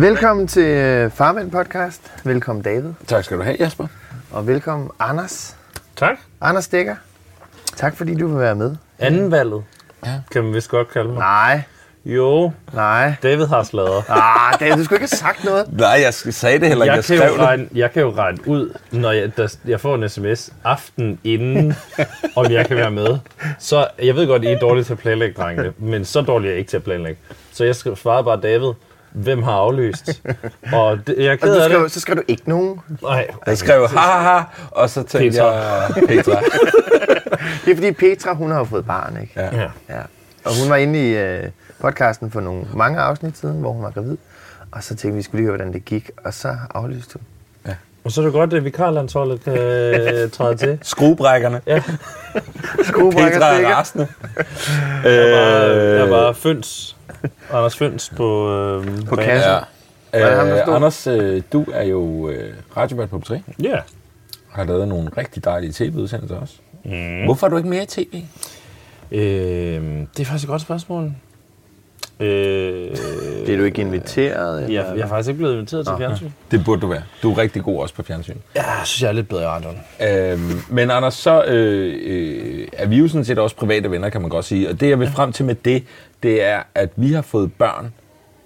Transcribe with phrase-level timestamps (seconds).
[0.00, 2.12] Velkommen til øh, Farmand Podcast.
[2.24, 2.90] Velkommen David.
[3.06, 3.86] Tak skal du have, Jasper.
[4.30, 5.56] Og velkommen Anders.
[5.96, 6.16] Tak.
[6.40, 6.94] Anders Dækker.
[7.76, 8.76] Tak fordi du vil være med.
[8.98, 9.62] Anden valget,
[10.06, 10.20] Ja.
[10.32, 11.18] kan man vist godt kalde mig.
[11.18, 11.62] Nej,
[12.04, 13.14] Jo, nej.
[13.22, 14.04] David har sladret.
[14.08, 15.66] Ah, David, du skulle ikke have sagt noget.
[15.72, 16.92] Nej, jeg sagde det heller ikke.
[16.92, 17.42] Jeg Jeg, kan, skrev jo det.
[17.46, 21.74] regne, jeg kan jo regne ud, når jeg, der, jeg får en sms aften inden,
[22.36, 23.18] om jeg kan være med.
[23.58, 26.50] Så jeg ved godt, I er dårlige til at planlægge, drengene, men så dårlig er
[26.50, 27.20] jeg ikke til at planlægge.
[27.52, 28.72] Så jeg svarede bare David,
[29.16, 30.22] hvem har aflyst?
[30.72, 31.92] Og det, jeg er Og ked du af skrev, det.
[31.92, 32.80] så skrev du ikke nogen.
[33.02, 35.52] Nej, Jeg skrev ha ha og så tænkte Petra.
[35.52, 36.40] jeg Petra.
[37.64, 39.32] Det er fordi Petra, hun har fået barn, ikke?
[39.36, 39.56] Ja.
[39.56, 39.68] ja.
[39.88, 40.00] Ja.
[40.44, 41.44] Og hun var inde i øh,
[41.80, 44.16] podcasten for nogle mange afsnit siden, hvor hun var gravid.
[44.72, 46.10] Og så tænkte vi, vi skulle lige høre, hvordan det gik.
[46.24, 47.22] Og så aflyste hun.
[48.06, 50.78] Og så er det godt, at vikarlandsholdet kan øh, træde til.
[50.82, 51.60] Skruebrækkerne.
[51.66, 51.82] Ja,
[52.88, 54.06] Skruebrækker Petra er rasende.
[55.04, 56.96] jeg var, Øh, jeg var Føns.
[57.52, 59.52] Anders Føns på, øh, På kassen.
[60.14, 60.28] Ja.
[60.30, 60.74] Var ham, der Øh, stod?
[60.74, 63.38] Anders, øh, du er jo øh, radiovært på P3.
[63.62, 63.76] Ja.
[64.50, 66.54] Har lavet nogle rigtig dejlige tv-udsendelser også.
[66.84, 67.24] Mm.
[67.24, 68.22] Hvorfor er du ikke mere i tv?
[69.12, 69.20] Øh,
[70.16, 71.12] det er faktisk et godt spørgsmål.
[72.20, 72.96] Øh,
[73.44, 74.62] Bliver du ikke inviteret?
[74.64, 74.82] Eller?
[74.82, 76.30] jeg, jeg er faktisk ikke blevet inviteret til fjernsyn.
[76.50, 77.02] Det burde du være.
[77.22, 78.36] Du er rigtig god også på fjernsyn.
[78.54, 79.78] Ja, jeg synes, jeg er lidt bedre i radioen.
[80.02, 84.20] Øhm, men Anders, så øh, øh, er vi jo sådan set også private venner, kan
[84.20, 84.68] man godt sige.
[84.70, 85.84] Og det, jeg vil frem til med det,
[86.22, 87.92] det er, at vi har fået børn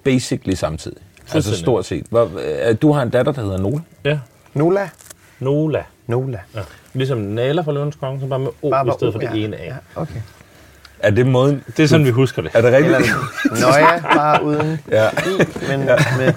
[0.04, 0.98] basically samtidig.
[1.34, 2.06] Altså stort set.
[2.10, 2.30] Hvor,
[2.68, 3.80] øh, du har en datter, der hedder Nola.
[4.04, 4.18] Ja.
[4.54, 4.88] Nola?
[5.40, 5.82] Nola.
[6.06, 6.38] Nola.
[6.54, 6.60] Ja.
[6.92, 9.40] Ligesom Nala fra Løvens Konge, så bare med O Bare i stedet O, for det
[9.40, 9.44] ja.
[9.44, 9.64] ene A.
[9.64, 10.20] Ja, okay.
[11.02, 11.62] Er det måden?
[11.76, 12.50] Det er sådan, vi husker det.
[12.54, 12.96] Er det rigtigt?
[12.96, 15.08] Eller, nå ja, bare uden ja.
[15.08, 15.80] i, men
[16.18, 16.32] med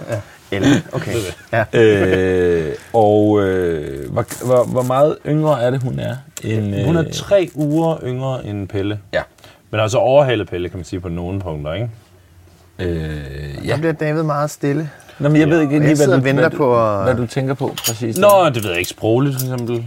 [0.51, 0.81] L.
[0.91, 1.13] Okay.
[1.53, 1.63] Ja.
[1.73, 6.15] øh, og øh, hvor, hvor, hvor meget yngre er det, hun er?
[6.43, 8.99] End, øh, Hun er tre uger yngre end Pelle.
[9.13, 9.21] Ja.
[9.71, 11.89] Men altså overhalet Pelle, kan man sige, på nogle punkter, ikke?
[12.79, 13.77] Øh, Så ja.
[13.77, 14.89] bliver David meget stille.
[15.19, 17.53] Nå, men jeg ved ikke lige, hvad du, hvad, du, på at- hvad du tænker
[17.53, 18.17] på præcis.
[18.17, 18.89] Nå, det ved jeg ikke.
[18.89, 19.85] Sprogligt, for eksempel.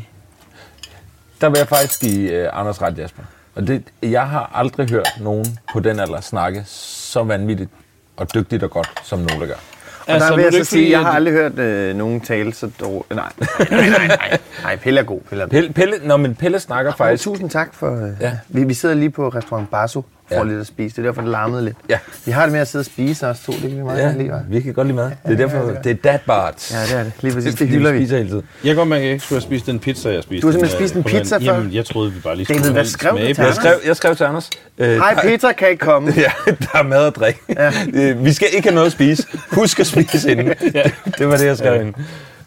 [1.41, 3.23] Der vil jeg faktisk give øh, Anders ret, Jasper.
[3.57, 7.71] Og det, jeg har aldrig hørt nogen på den alder snakke så vanvittigt
[8.17, 9.55] og dygtigt og godt, som Nola gør.
[9.55, 11.59] Og Altså, der vil er jeg det så sige, fordi, jeg har at- aldrig hørt
[11.59, 13.11] øh, nogen tale så dårligt.
[13.17, 13.33] Nej,
[13.71, 14.39] nej, nej, nej.
[14.63, 15.21] Nej, Pelle er god.
[15.21, 15.51] Pelle er god.
[15.51, 17.25] Pelle, Pelle, nå, men Pelle snakker Og faktisk...
[17.25, 18.05] tusind tak for...
[18.07, 18.33] Øh, Ja.
[18.49, 20.41] vi, vi sidder lige på restaurant Basso for Ja.
[20.41, 20.47] ja.
[20.49, 20.97] lidt at spise.
[20.97, 21.77] Det er derfor, det larmede lidt.
[21.89, 21.99] Ja.
[22.25, 23.53] Vi har det med at sidde og spise os to.
[23.53, 24.41] Det kan vi meget Ja, godt lide, hva'?
[24.49, 25.11] vi kan godt lide mad.
[25.27, 26.75] Det er derfor, det er dad barts.
[26.75, 27.13] Ja, det er det.
[27.21, 27.51] Lige præcis.
[27.51, 27.99] Det fordi hylder vi.
[27.99, 28.43] spiser hele tiden.
[28.65, 30.43] Jeg godt mærke, at jeg ikke skulle have spist den pizza, jeg spiste.
[30.43, 31.55] Du har simpelthen Den, spist en øh, pizza før?
[31.55, 33.57] Jamen, jeg troede, vi bare lige David, skulle hvad have skrev du til Jeg Anders?
[33.57, 34.51] skrev, jeg skrev til Anders.
[34.79, 36.13] Øh, Hej, Peter kan ikke komme.
[36.17, 37.37] Ja, der er mad og drik.
[37.49, 37.73] Ja.
[38.25, 39.27] Vi skal ikke have noget at spise.
[39.51, 40.47] Husk at spise inden.
[40.75, 40.83] ja.
[41.19, 41.81] Det var det, jeg skrev ja.
[41.81, 41.95] ind.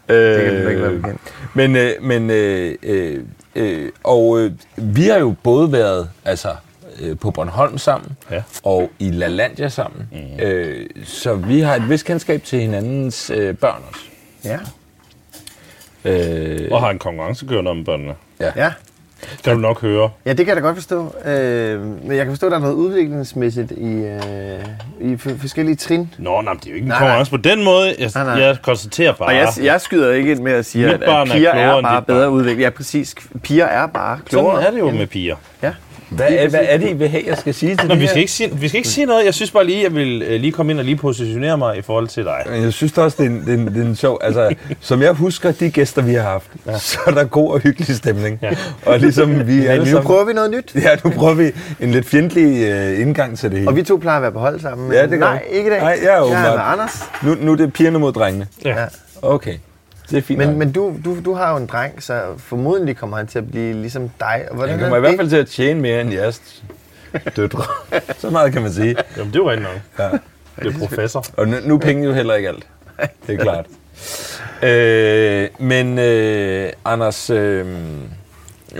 [0.08, 1.20] Det kan du ikke være bekendt.
[1.54, 3.16] Men, øh, men øh, øh,
[3.54, 6.48] øh, og øh, vi har jo både været altså,
[7.00, 8.42] øh, på Bornholm sammen, Ja.
[8.62, 10.08] og i LaLandia sammen.
[10.12, 10.40] Mm.
[10.44, 14.00] Øh, så vi har et vist kendskab til hinandens øh, børn også.
[14.44, 14.58] Ja.
[16.04, 18.14] Øh, og har en konkurrence kørende om børnene.
[18.40, 18.72] Ja.
[19.44, 20.10] Kan du nok høre.
[20.26, 21.14] Ja, det kan jeg da godt forstå.
[21.24, 24.20] Øh, men jeg kan forstå, at der er noget udviklingsmæssigt i, øh,
[25.00, 26.14] i f- forskellige trin.
[26.18, 27.94] Nå, nej, det er jo ikke en Nej, konkurrence på den måde.
[27.98, 28.32] Jeg, Nej, nej.
[28.46, 29.28] jeg konstaterer bare.
[29.28, 31.84] Og jeg, jeg skyder ikke ind med at sige, at, at er piger er, end
[31.86, 32.64] bare bedre udviklet.
[32.64, 33.14] Ja, præcis.
[33.42, 34.54] Piger er bare klogere.
[34.56, 35.36] Sådan er det jo end- med piger.
[35.62, 35.72] Ja.
[36.10, 38.04] Hvad, er, hvad er det, I vil have, jeg skal sige til Nå, det vi,
[38.04, 38.08] her?
[38.10, 39.24] skal ikke sige, vi skal ikke sige noget.
[39.24, 41.82] Jeg synes bare lige, jeg vil øh, lige komme ind og lige positionere mig i
[41.82, 42.42] forhold til dig.
[42.50, 44.18] Men Jeg synes da også, det er en, det er en, det er en sjov...
[44.22, 46.78] Altså, som jeg husker de gæster, vi har haft, ja.
[46.78, 48.38] så er der god og hyggelig stemning.
[48.42, 48.50] Ja.
[48.86, 50.02] Og ligesom vi alle Men nu sammen...
[50.02, 50.72] prøver vi noget nyt.
[50.84, 53.70] Ja, nu prøver vi en lidt fjendtlig øh, indgang til det hele.
[53.70, 54.88] Og vi to plejer at være på hold sammen.
[54.88, 55.56] Men Ja, det gør nej, vi.
[55.56, 55.80] ikke i dag.
[55.80, 57.04] Nej, jeg er jeg er åbenbart- med Anders.
[57.22, 58.46] Nu, nu er det pigerne mod drengene.
[58.64, 58.74] Ja.
[59.22, 59.54] Okay,
[60.10, 60.38] det er fint.
[60.38, 60.56] Men, nok.
[60.56, 63.72] men du, du, du har jo en dreng, så formodentlig kommer han til at blive
[63.72, 64.46] ligesom dig.
[64.50, 66.62] Og hvordan Han er kommer i hvert fald til at tjene mere end jeres
[67.36, 67.64] døtre.
[68.20, 68.96] Så meget kan man sige.
[69.16, 69.80] Jamen, det er jo rigtigt nok.
[69.98, 70.18] Ja.
[70.62, 71.24] Det er professor.
[71.36, 72.66] Og nu, nu er penge jo heller ikke alt.
[73.26, 73.66] Det er klart.
[74.62, 77.66] Øh, men øh, Anders, øh,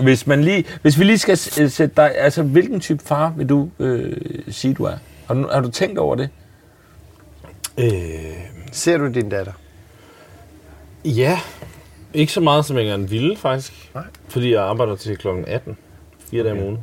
[0.03, 2.13] hvis, man lige, hvis vi lige skal øh, sætte dig...
[2.19, 4.13] Altså, hvilken type far vil du øh,
[4.49, 4.95] sige, du er?
[5.27, 6.29] Har du, har du tænkt over det?
[7.79, 7.91] Øh,
[8.73, 9.53] Ser du din datter?
[11.05, 11.39] Ja,
[12.15, 13.91] ikke så meget, som jeg gerne ville, faktisk.
[13.95, 14.05] Nej.
[14.29, 15.29] Fordi jeg arbejder til kl.
[15.47, 15.77] 18.
[16.19, 16.79] Fire dage om ugen.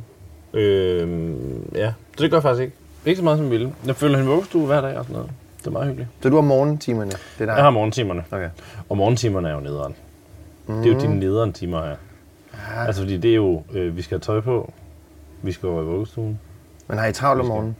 [0.52, 1.36] Øh,
[1.74, 2.76] ja, så det gør jeg faktisk ikke.
[3.06, 3.72] Ikke så meget, som jeg ville.
[3.86, 5.30] Jeg følger hende vuggestue hver dag og sådan noget.
[5.58, 6.10] Det er meget hyggeligt.
[6.22, 7.10] Så du har morgentimerne?
[7.10, 7.54] Det er dig?
[7.54, 8.24] Jeg har morgentimerne.
[8.30, 8.50] Okay.
[8.88, 9.94] Og morgentimerne er jo nederen.
[10.66, 10.82] Mm.
[10.82, 11.96] Det er jo de nederen timer her.
[12.52, 12.86] Ja.
[12.86, 14.72] Altså, fordi det er jo, øh, vi skal have tøj på.
[15.42, 16.40] Vi skal over i vuggestuen.
[16.88, 17.76] Men har I travlt om morgenen?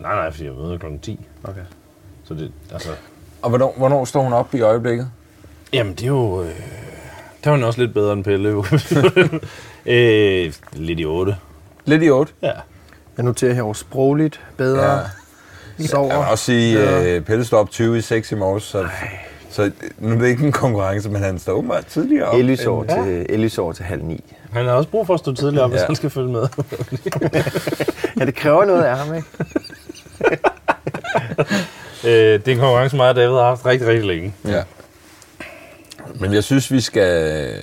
[0.00, 0.86] Nej, nej, fordi jeg møder kl.
[1.02, 1.20] 10.
[1.44, 1.60] Okay.
[2.24, 2.88] Så det, altså...
[3.42, 5.10] Og hvornår, hvornår står hun op i øjeblikket?
[5.74, 6.42] Jamen, det er jo...
[6.42, 6.48] Øh,
[7.44, 8.48] der er hun også lidt bedre end Pelle.
[8.48, 8.64] jo.
[9.92, 11.36] øh, lidt i 8.
[11.84, 12.32] Lidt i otte.
[12.42, 12.52] Ja.
[13.16, 14.98] Jeg noterer herovre sprogligt, bedre, Ja.
[15.78, 15.86] ja.
[15.86, 16.08] sover.
[16.12, 17.04] Jeg vil også sige, Ja.
[17.16, 18.86] øh, Pelle står op 20 i 6 i morges, så,
[19.50, 22.38] så nu er det ikke en konkurrence, men han står åbenbart tidligere op.
[22.38, 24.24] Elly sover end- til, Elly sover til halv ni.
[24.52, 25.86] Han har også brug for at stå tidligere op, hvis Ja.
[25.86, 26.46] han skal følge med.
[28.20, 29.26] Ja, det kræver noget af ham, ikke?
[32.04, 32.10] øh,
[32.40, 34.34] det er en konkurrence, mig og David har haft rigtig, rigtig længe.
[34.44, 34.62] Ja.
[36.20, 37.54] Men jeg synes, vi skal...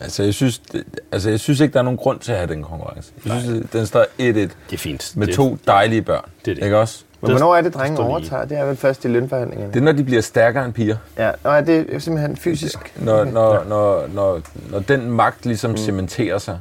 [0.00, 2.54] Altså, jeg synes, det, altså, jeg synes ikke, der er nogen grund til at have
[2.54, 3.12] den konkurrence.
[3.26, 5.12] Jeg synes, den står 1-1 Det er fint.
[5.16, 6.24] med det, to dejlige børn.
[6.44, 6.64] det er det.
[6.64, 7.04] Ikke også?
[7.20, 7.98] Men hvornår er det, lige.
[7.98, 8.44] overtager?
[8.44, 9.72] Det er vel først i lønforhandlingerne.
[9.72, 10.96] Det er, når de bliver stærkere end piger.
[11.18, 12.92] Ja, Nå, ja, det er simpelthen fysisk.
[12.96, 14.40] Når, når, når, når,
[14.70, 15.76] når den magt ligesom mm.
[15.76, 16.58] cementerer sig,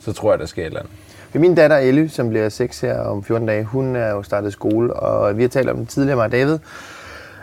[0.00, 0.92] så tror jeg, der sker et eller andet.
[1.40, 4.52] Min datter Elly, som bliver 6 her om 14 dage, hun er jo startet i
[4.52, 6.58] skole, og vi har talt om det tidligere, mig og David,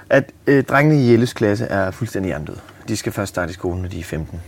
[0.10, 2.60] at øh, drengene i Elles klasse er fuldstændig hjernedøde.
[2.92, 4.42] De skal først starte i skolen, når de er 15.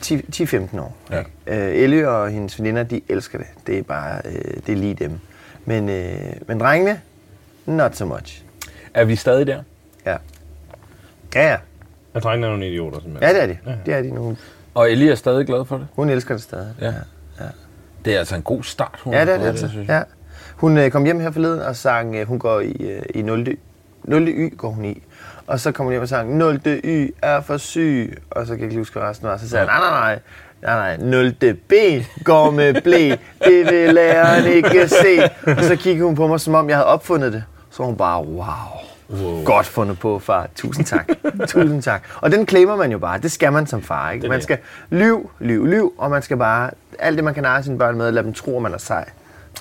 [0.00, 0.96] 10 10-15 år.
[1.10, 1.22] Ja.
[1.46, 3.46] Øh, Elly og hendes veninder, de elsker det.
[3.66, 5.18] Det er bare, øh, det er lige dem.
[5.64, 7.00] Men, øh, men drengene,
[7.66, 8.42] not so much.
[8.94, 9.62] Er vi stadig der?
[10.06, 10.16] Ja.
[11.34, 11.56] Ja, ja.
[12.14, 13.36] Jeg drengene er nogle idioter, simpelthen.
[13.36, 13.78] Ja, det er de.
[13.86, 14.36] Det er de nu.
[14.74, 15.86] Og Eli er stadig glad for det?
[15.94, 16.74] Hun elsker det stadig.
[16.80, 16.92] Ja.
[18.04, 19.68] Det er altså en god start, hun Ja, det er det altså.
[19.68, 19.94] synes jeg.
[19.96, 20.02] Ja.
[20.56, 23.56] Hun øh, kom hjem her forleden og sang, øh, hun går i, øh, i 0.
[24.04, 24.28] 0.
[24.28, 25.02] Y går hun i.
[25.50, 26.60] Og så kom hun hjem og sang, 0.
[26.66, 28.18] Y er for syg.
[28.30, 29.36] Og så kan jeg ikke huske, hvad resten var.
[29.36, 30.18] Så sagde jeg, nej, nej, nej.
[30.62, 31.54] Nej, nej, 0.
[31.68, 31.72] B
[32.24, 33.10] går med blæ.
[33.44, 35.30] Det vil læreren ikke se.
[35.46, 37.44] Og så kiggede hun på mig, som om jeg havde opfundet det.
[37.70, 38.46] Så var hun bare, wow.
[39.10, 39.44] Wow.
[39.44, 40.48] Godt fundet på, far.
[40.54, 41.08] Tusind tak.
[41.48, 42.02] Tusind tak.
[42.20, 43.18] Og den claimer man jo bare.
[43.18, 44.28] Det skal man som far, ikke?
[44.28, 44.58] Man skal
[44.90, 46.70] lyv, lyv, lyv, og man skal bare...
[46.98, 49.08] Alt det, man kan narre sine børn med, lade dem tro, at man er sej.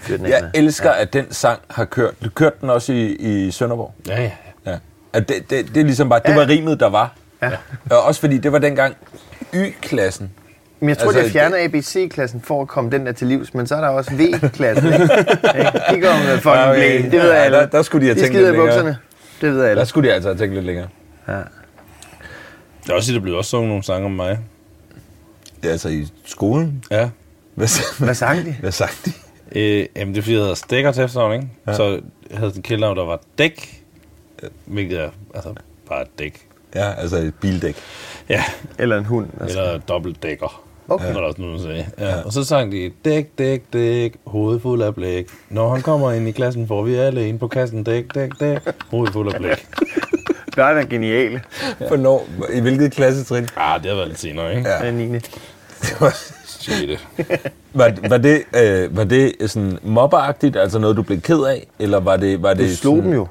[0.09, 2.13] Jeg elsker, at den sang har kørt.
[2.24, 3.94] Du kørte den også i, i Sønderborg.
[4.07, 4.31] Ja, ja.
[5.13, 7.15] At det, det, det er ligesom bare, det var rimet, der var.
[7.41, 7.50] Ja.
[7.91, 8.95] Og også fordi, det var dengang
[9.56, 10.31] Y-klassen.
[10.79, 13.53] Men jeg tror, Altså, de har fjernet ABC-klassen for at komme den der til livs,
[13.53, 15.03] men så er der også V-klassen, ikke?
[15.03, 15.11] Ikke?
[15.91, 16.97] De går med fucking Ja, blæ.
[16.97, 17.03] okay.
[17.03, 17.57] Det ved Ja, alle.
[17.57, 18.65] der- der skulle de have de tænkt lidt længere.
[18.67, 18.97] bukserne.
[19.41, 19.79] Det ved alle.
[19.79, 20.88] Der skulle de altså have tænkt lidt længere.
[21.27, 21.33] Ja.
[22.83, 24.39] Det er også, der blev også sunget nogle sange om mig.
[25.63, 26.83] Ja, altså i skolen.
[26.92, 27.09] Ja.
[27.56, 27.68] Hvad,
[28.06, 28.56] Hvad sang de?
[28.61, 29.11] hvad sagde de?
[29.59, 31.47] Øh, jamen, det er fordi, jeg hedder Stikker til efternavn, ikke?
[31.68, 31.73] Ja.
[31.73, 31.83] Så
[32.31, 33.79] jeg havde en kælder, der var dæk.
[34.65, 35.53] Hvilket er altså
[35.89, 36.45] bare et dæk.
[36.75, 37.75] Ja, altså et bildæk.
[38.29, 38.43] Ja,
[38.79, 39.27] Eller en hund.
[39.41, 39.59] Altså.
[39.59, 40.61] eller dobbeltdækker.
[40.89, 41.05] Okay.
[41.07, 41.85] Det var der også nogen, der sagde.
[41.99, 42.21] Ja.
[42.21, 45.27] Og så sang de, dæk, dæk, dæk, hoved fuld af blæk.
[45.49, 48.57] Når han kommer ind i klassen, får vi alle ind på kassen, dæk, dæk, dæk,
[48.91, 49.67] hoved fuld af blæk.
[50.55, 51.41] Børn er geniale.
[51.87, 52.27] Hvornår?
[52.53, 53.47] I hvilket klassetrin?
[53.57, 54.69] Ah, det har været lidt senere, ikke?
[54.69, 54.85] Ja.
[54.85, 54.91] Ja.
[54.91, 55.07] 9.
[55.13, 55.21] Det
[55.99, 57.07] var, Shit.
[57.73, 61.67] var, var, det, øh, var det sådan mobberagtigt, altså noget, du blev ked af?
[61.79, 63.27] Eller var det, var Du det slog sådan, dem jo.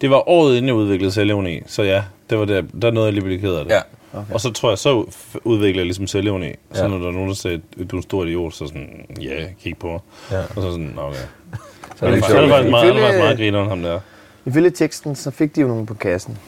[0.00, 3.12] Det var året inden jeg udviklede selvevni, så ja, det var der, der nåede jeg
[3.14, 3.72] lige blive ked af det.
[3.72, 3.80] Ja.
[4.12, 4.34] Okay.
[4.34, 5.04] Og så tror jeg, så
[5.44, 6.48] udviklede jeg ligesom selvevni.
[6.72, 6.88] Så Ja.
[6.88, 7.60] når der er nogen, der sagde,
[7.90, 10.00] du er en stor idiot, så sådan, ja, kig på mig.
[10.30, 10.38] Ja.
[10.40, 11.16] Og så sådan, "Nå, okay.
[11.96, 14.00] Så er det det var faktisk meget, Ifølge- meget grineren, ham der.
[14.46, 16.38] Ifølge teksten, så fik de jo nogen på kassen.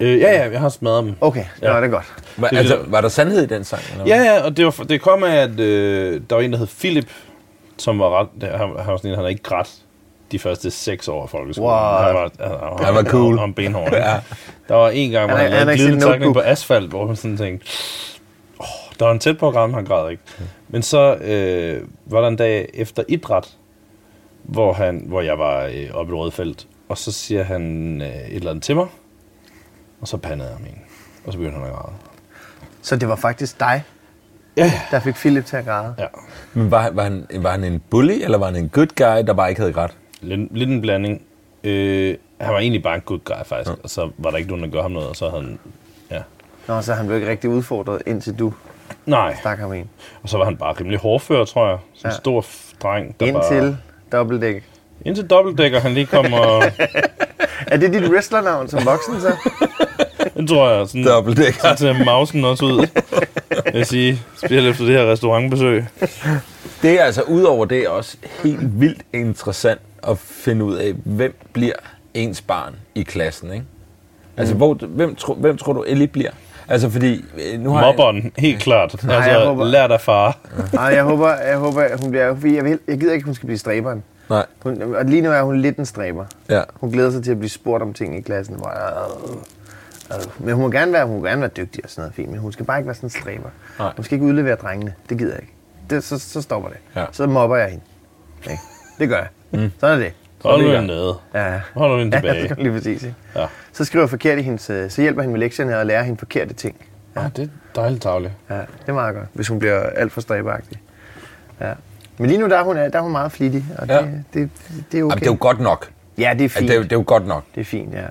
[0.00, 1.14] Øh, ja, ja, jeg har smadret dem.
[1.20, 1.68] Okay, ja.
[1.72, 2.04] Nå, det er godt.
[2.36, 3.82] Det er altså, det- var der sandhed i den sang?
[3.92, 4.06] Eller?
[4.16, 6.66] Ja, ja, og det, var, det kom af, at øh, der var en, der hed
[6.66, 7.08] Philip,
[7.78, 9.70] som var ret, han, han var sådan en, han havde ikke grædt
[10.34, 11.70] de første seks år af folkeskolen.
[11.70, 12.04] What?
[12.06, 12.30] Han var,
[12.78, 13.36] han, Han var cool.
[13.36, 14.20] Var benhård, ja.
[14.68, 17.36] Der var en gang, hvor Han han, lavede en takling på asfalt, hvor han sådan
[17.36, 17.66] tænkte,
[18.58, 18.66] oh,
[18.98, 20.22] der var en tæt på at ramme, han græd ikke.
[20.68, 23.48] Men så øh, var der en dag efter idræt,
[24.42, 27.62] hvor, han, hvor jeg var øh, oppe i Rødfeldt, og så siger han
[28.02, 28.86] øh, et eller andet til mig,
[30.00, 30.82] og så pandede jeg ham en.
[31.26, 31.92] Og så begyndte han at græde.
[32.82, 33.82] Så det var faktisk dig,
[34.56, 35.94] Ja, der fik Philip til at græde.
[35.98, 36.06] ja.
[36.52, 39.32] Men var, var, han, var han en bully, eller var han en good guy, der
[39.32, 39.96] bare ikke havde grædt?
[40.24, 41.22] Lidt, lidt en blanding.
[41.64, 43.70] Øh, han var egentlig bare en good guy, faktisk.
[43.70, 43.74] Ja.
[43.82, 45.58] Og så var der ikke nogen, der gør ham noget, og så havde han...
[46.10, 46.20] Ja.
[46.68, 48.52] Nå, så han blev ikke rigtig udfordret, indtil du
[49.06, 49.90] Nej, stak ham en.
[50.22, 51.74] og så var han bare rimelig hårdfør, tror jeg.
[51.74, 52.10] En Ja.
[52.10, 52.44] stor
[52.82, 53.76] dreng, der Indtil bare...
[54.12, 54.64] dobbeltdæk.
[55.04, 56.62] Indtil dobbeltdækker, han lige kommer...
[57.66, 59.32] Er det dit wrestlernavn som voksen så?
[60.36, 60.88] det tror jeg.
[60.88, 61.60] Sådan, Dobbeltdækker.
[61.60, 62.86] Så til mausen også ud.
[63.64, 65.84] Jeg vil sige, specielt efter det her restaurantbesøg.
[66.82, 71.72] Det er altså, udover det, også helt vildt interessant at finde ud af, hvem bliver
[72.14, 73.64] ens barn i klassen, ikke?
[74.36, 76.30] Altså, hvor, hvem, tro, hvem tror du, Ellie bliver?
[76.68, 77.24] Altså, fordi...
[77.52, 79.02] øh, Nu har jeg- Mobberen, helt klart.
[79.04, 80.38] jeg Altså, håber- lær dig far.
[80.72, 82.34] Nej, jeg håber, jeg håber, at hun bliver...
[82.34, 84.02] Fordi jeg, vil, jeg gider ikke, at hun skal blive stræberen.
[84.30, 86.24] Nej, Hun, og lige nu er hun lidt en stræber.
[86.50, 86.62] ja.
[86.74, 88.56] Hun glæder sig til at blive spurgt om ting i klassen.
[88.56, 88.92] Hvor jeg,
[89.30, 89.36] øh,
[90.18, 90.46] øh.
[90.46, 92.38] Men hun må gerne være, hun må gerne være dygtig og sådan noget fint, men
[92.40, 93.48] hun skal bare ikke være sådan en stræber.
[93.78, 93.92] Nej.
[93.96, 94.94] Hun skal ikke udlevere drengene.
[95.08, 95.52] Det gider jeg ikke.
[95.90, 96.78] Det, så, så stopper det.
[96.96, 97.04] Ja.
[97.12, 97.84] Så mobber jeg hende.
[98.44, 98.56] Okay.
[98.98, 99.28] Det gør jeg.
[99.50, 99.70] Mm.
[99.80, 100.12] Sådan er det.
[100.42, 101.14] Hold nu nede.
[101.34, 101.60] Ja.
[101.74, 102.54] Hold nu hende Ja, tilbage.
[102.62, 103.02] lige præcis.
[103.02, 103.14] Ikke?
[103.36, 103.46] Ja.
[103.72, 106.18] Så skriver jeg forkert i hendes, øh, så hjælper hende med lektierne og lærer hende
[106.18, 106.76] forkerte ting.
[107.16, 107.22] ja.
[107.36, 107.48] det er
[107.80, 108.32] dejligt tavle.
[108.50, 110.78] Ja, det er meget godt, hvis hun bliver alt for stræberagtig.
[111.60, 111.72] Ja.
[112.18, 114.00] Men lige nu der er hun, der er hun meget flittig, og det, Ja.
[114.00, 114.50] det, det,
[114.92, 115.10] det er okay.
[115.10, 115.90] Jamen, det er jo godt nok.
[116.18, 116.68] Ja, det er Ja, fint.
[116.68, 117.44] det, er, jo- det er jo godt nok.
[117.54, 118.04] det er fint, ja.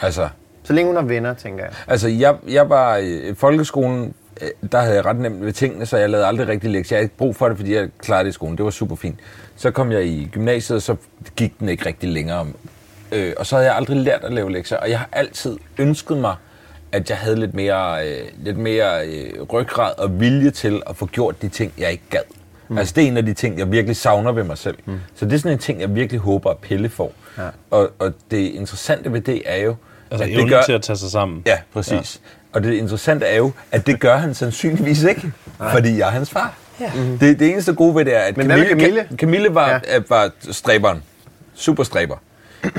[0.00, 0.28] Altså,
[0.62, 1.72] Så længe hun har venner, tænker jeg.
[1.88, 4.14] altså jeg, jeg var i folkeskolen,
[4.72, 6.96] der havde jeg ret nemt ved tingene, så jeg lavede aldrig rigtig lektier.
[6.96, 8.56] Jeg havde ikke brug for det, fordi jeg klarede det i skolen.
[8.56, 9.18] Det var super fint.
[9.56, 10.96] Så kom jeg i gymnasiet, og så
[11.36, 12.46] gik den ikke rigtig længere.
[13.12, 16.16] Øh, og så havde jeg aldrig lært at lave lektier, og jeg har altid ønsket
[16.16, 16.36] mig,
[16.92, 21.06] at jeg havde lidt mere, øh, lidt mere øh, ryggrad og vilje til at få
[21.06, 22.20] gjort de ting, jeg ikke gad.
[22.68, 22.78] Mm.
[22.78, 24.78] Altså det er en af de ting, jeg virkelig savner ved mig selv.
[24.84, 25.00] Mm.
[25.14, 27.12] Så det er sådan en ting, jeg virkelig håber, at Pelle får.
[27.38, 27.48] Ja.
[27.70, 29.76] Og, og det interessante ved det er jo,
[30.10, 31.42] Altså, at evnen til at tage sig sammen.
[31.46, 32.20] Ja, præcis.
[32.24, 32.28] Ja.
[32.56, 35.32] Og det interessante er jo, at det gør han sandsynligvis ikke,
[35.72, 36.54] fordi jeg er hans far.
[36.80, 36.90] Ja.
[37.20, 39.08] Det, det eneste gode ved det er, at Men Camille, Camille?
[39.16, 39.80] Camille var, Ja.
[39.94, 40.00] ja.
[40.08, 41.02] var stræberen.
[41.54, 42.16] Super stræber.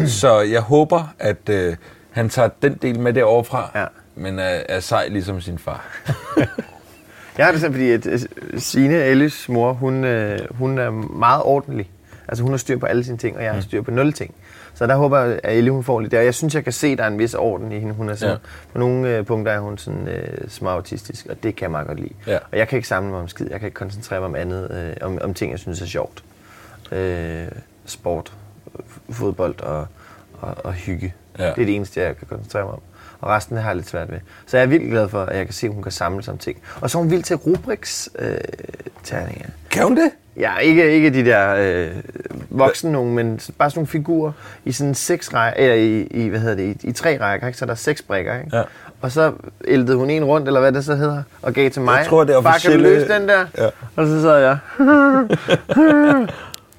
[0.06, 1.76] Så jeg håber, at øh,
[2.12, 3.86] han tager den del med derovre fra, Ja.
[4.16, 5.86] men er, er sej ligesom sin far.
[7.38, 8.20] Jeg har det sådan, fordi at øh,
[8.58, 11.90] Signe, Elles mor, hun, øh, hun er meget ordentlig.
[12.28, 14.34] Altså hun har styr på alle sine ting, og jeg har styr på nul ting.
[14.78, 16.22] Så der håber jeg, at Elle hun får lidt der.
[16.22, 17.94] Jeg synes, jeg kan se, at der er en vis orden i hende.
[17.94, 18.38] Hun er sådan, Ja.
[18.74, 22.00] På nogle øh, punkter er hun sådan øh, småautistisk, og det kan jeg meget godt
[22.00, 22.14] lide.
[22.28, 22.38] Ja.
[22.52, 23.48] Og jeg kan ikke samle mig om skid.
[23.52, 26.24] Jeg kan ikke koncentrere mig om andet, øh, om, om ting, jeg synes er sjovt.
[26.92, 27.48] Øh,
[27.86, 28.34] sport,
[29.10, 29.88] fodbold og,
[30.42, 31.14] og, og hygge.
[31.40, 31.44] Ja.
[31.44, 32.82] Det er det eneste, jeg kan koncentrere mig om.
[33.22, 34.20] Og resten har jeg lidt svært ved.
[34.46, 36.32] Så jeg er vildt glad for, at jeg kan se, at hun kan samle sig
[36.32, 36.58] om ting.
[36.82, 38.38] Og så er hun vildt til Rubriks øh,
[39.04, 39.50] terninger.
[39.72, 40.12] Kan hun det?
[40.40, 41.88] Ja, ikke, ikke de der øh,
[42.50, 44.32] voksne nogen, men bare sådan nogle figurer
[44.66, 47.60] i sådan seks rækker, eller i, i, hvad hedder det, i, i tre rækker, ikke?
[47.60, 48.58] så der er seks brikker, ikke?
[48.58, 48.64] Ja.
[49.02, 49.32] Og så
[49.68, 52.06] æltede hun en rundt, eller hvad det så hedder, og gav til mig.
[52.06, 53.46] tror, det er Far, kan du officielle- løse den der?
[53.58, 53.70] Ja.
[53.96, 54.58] Og så sad jeg.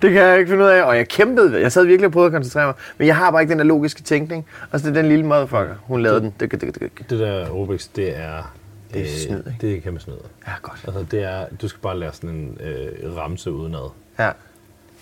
[0.02, 0.82] det kan jeg ikke finde ud af.
[0.82, 1.60] Og jeg kæmpede.
[1.60, 2.74] Jeg sad virkelig og prøvede at koncentrere mig.
[2.98, 4.46] Men jeg har bare ikke den der logiske tænkning.
[4.70, 5.74] Og så det er den lille motherfucker.
[5.82, 6.34] Hun lavede den.
[6.40, 6.90] Det, det, det, det.
[7.10, 8.52] Det der Rubik's, det er...
[8.94, 9.56] Det er øh, snyd, ikke?
[9.60, 10.14] Det er kæmpe snyd.
[10.46, 10.80] Ja, godt.
[10.86, 11.46] Altså, det er...
[11.62, 13.90] Du skal bare lære sådan en øh, ramse udenad.
[14.18, 14.30] Ja.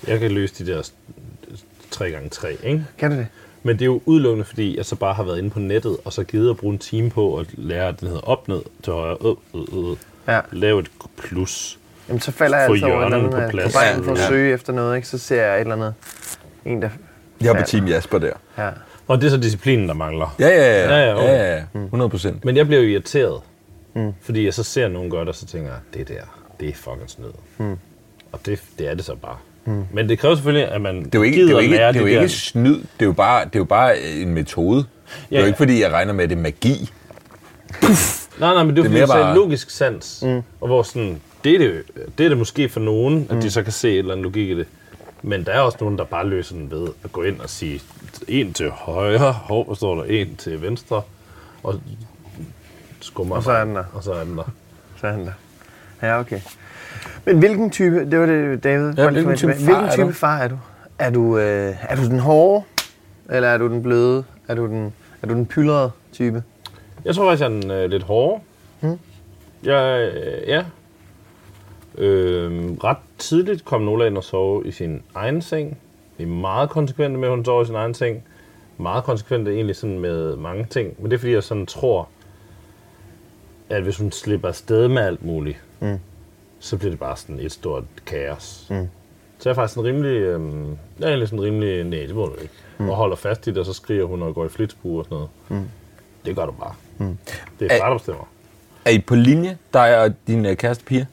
[0.08, 0.82] Jeg kan løse de der
[1.94, 2.84] 3x3, ikke?
[2.98, 3.26] Kan du det?
[3.62, 6.12] Men det er jo udelukkende, fordi jeg så bare har været inde på nettet, og
[6.12, 8.92] så givet at bruge en time på at lære, at den hedder op, ned, til
[8.92, 9.96] højre, øh, øh, øh.
[10.28, 10.40] Ja.
[10.52, 11.78] Lave et plus.
[12.08, 13.72] Jamen, så falder jeg altså over et eller hjørnerne andet på plads.
[13.72, 14.28] på vejen for at Ja.
[14.28, 15.08] søge efter noget, ikke?
[15.08, 15.94] Så ser jeg et eller andet.
[16.64, 16.88] En, der...
[17.40, 17.64] Jeg er på Ja.
[17.64, 18.32] Team Jasper der.
[18.58, 18.70] Ja.
[19.08, 20.34] Og det er så disciplinen, der mangler.
[20.38, 20.98] Ja, ja, ja.
[20.98, 21.26] Ja, ja, okay.
[21.26, 21.80] ja, ja.
[21.84, 22.44] 100 procent.
[22.44, 23.40] Men jeg bliver jo irriteret,
[23.96, 24.12] mm.
[24.20, 26.20] fordi jeg så ser nogen gøre det, og så tænker jeg, det der,
[26.60, 27.26] det er fucking snyd.
[27.58, 27.76] Mm.
[28.32, 29.36] Og det, det er det så bare.
[29.64, 29.84] Mm.
[29.92, 31.76] Men det kræver selvfølgelig, at man Det er jo ikke, det er jo gider ikke,
[31.76, 32.26] lære det er jo ikke der...
[32.28, 34.76] snyd, det er jo bare, det er jo bare en metode.
[34.78, 35.46] Det er Ja, jo ja.
[35.46, 36.90] ikke, fordi jeg regner med, at det er magi.
[38.40, 40.22] Nej, nej, men det er, Det er fordi, bare- logisk sans.
[40.26, 40.42] Mm.
[40.60, 41.82] Og hvor sådan, det er det,
[42.18, 44.48] det er det måske for nogen, at de så kan se et eller andet logik
[44.48, 44.66] i det.
[45.22, 47.80] Men der er også nogen, der bare løser den ved at gå ind og sige,
[48.28, 51.02] en til højre, hov, hvor står der, en til venstre,
[51.62, 51.80] og
[53.00, 53.84] skummer Og så er den der.
[53.92, 54.52] Og så er den der.
[54.96, 55.32] Så er han der.
[56.02, 56.40] Ja, okay.
[57.24, 58.92] Men hvilken type, det var det, David.
[58.92, 60.12] lige hvilken type far hvilken er type du?
[60.12, 60.58] far er du?
[60.98, 62.64] Er du, øh, er du den hårde,
[63.30, 64.24] eller er du den bløde?
[64.48, 66.42] Er du den, er du den pyldrede type?
[67.04, 68.40] Jeg tror faktisk, jeg er den, øh, lidt hårdere.
[68.80, 68.98] Mm.
[69.62, 70.64] Jeg, øh, ja.
[71.98, 75.78] Øh, ret tidligt kom Nola ind og sove i sin egen seng.
[76.18, 78.22] Vi er meget konsekvente med, at hun sover i sin egen seng.
[78.78, 80.94] Meget konsekvente egentlig sådan med mange ting.
[80.98, 82.08] Men det er fordi, jeg sådan tror,
[83.70, 85.98] at hvis hun slipper afsted med alt muligt, mm.
[86.58, 88.66] så bliver det bare sådan et stort kaos.
[88.70, 88.88] Mm.
[89.38, 90.68] Så jeg er faktisk sådan rimelig, øhm,
[90.98, 92.54] jeg er egentlig sådan rimelig, nej, det må du ikke.
[92.78, 92.88] Mm.
[92.88, 95.14] Og holder fast i det, og så skriger hun og går i flitsbue og sådan
[95.16, 95.30] noget.
[95.48, 95.70] Mm.
[96.24, 96.74] Det gør du bare.
[96.98, 97.18] Mm.
[97.60, 98.28] Det er bare, der bestemmer.
[98.84, 101.06] Er I på linje, dig og din øh, kæreste Pia?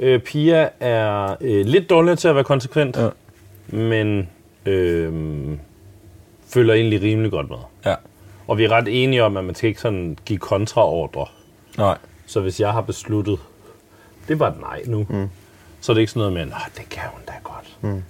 [0.00, 3.08] Øh, Pia er øh, lidt dårlig til at være konsekvent, ja.
[3.76, 4.28] men
[4.66, 5.12] øh,
[6.46, 7.56] følger egentlig rimelig godt med.
[7.86, 7.94] Ja.
[8.46, 11.26] Og vi er ret enige om, at man skal ikke sådan give kontraordre.
[11.78, 11.98] Nej.
[12.26, 13.38] Så hvis jeg har besluttet,
[14.28, 15.28] det var et nej nu, mm.
[15.80, 17.76] så er det ikke sådan noget med, at det kan hun da godt.
[17.80, 18.02] Mm.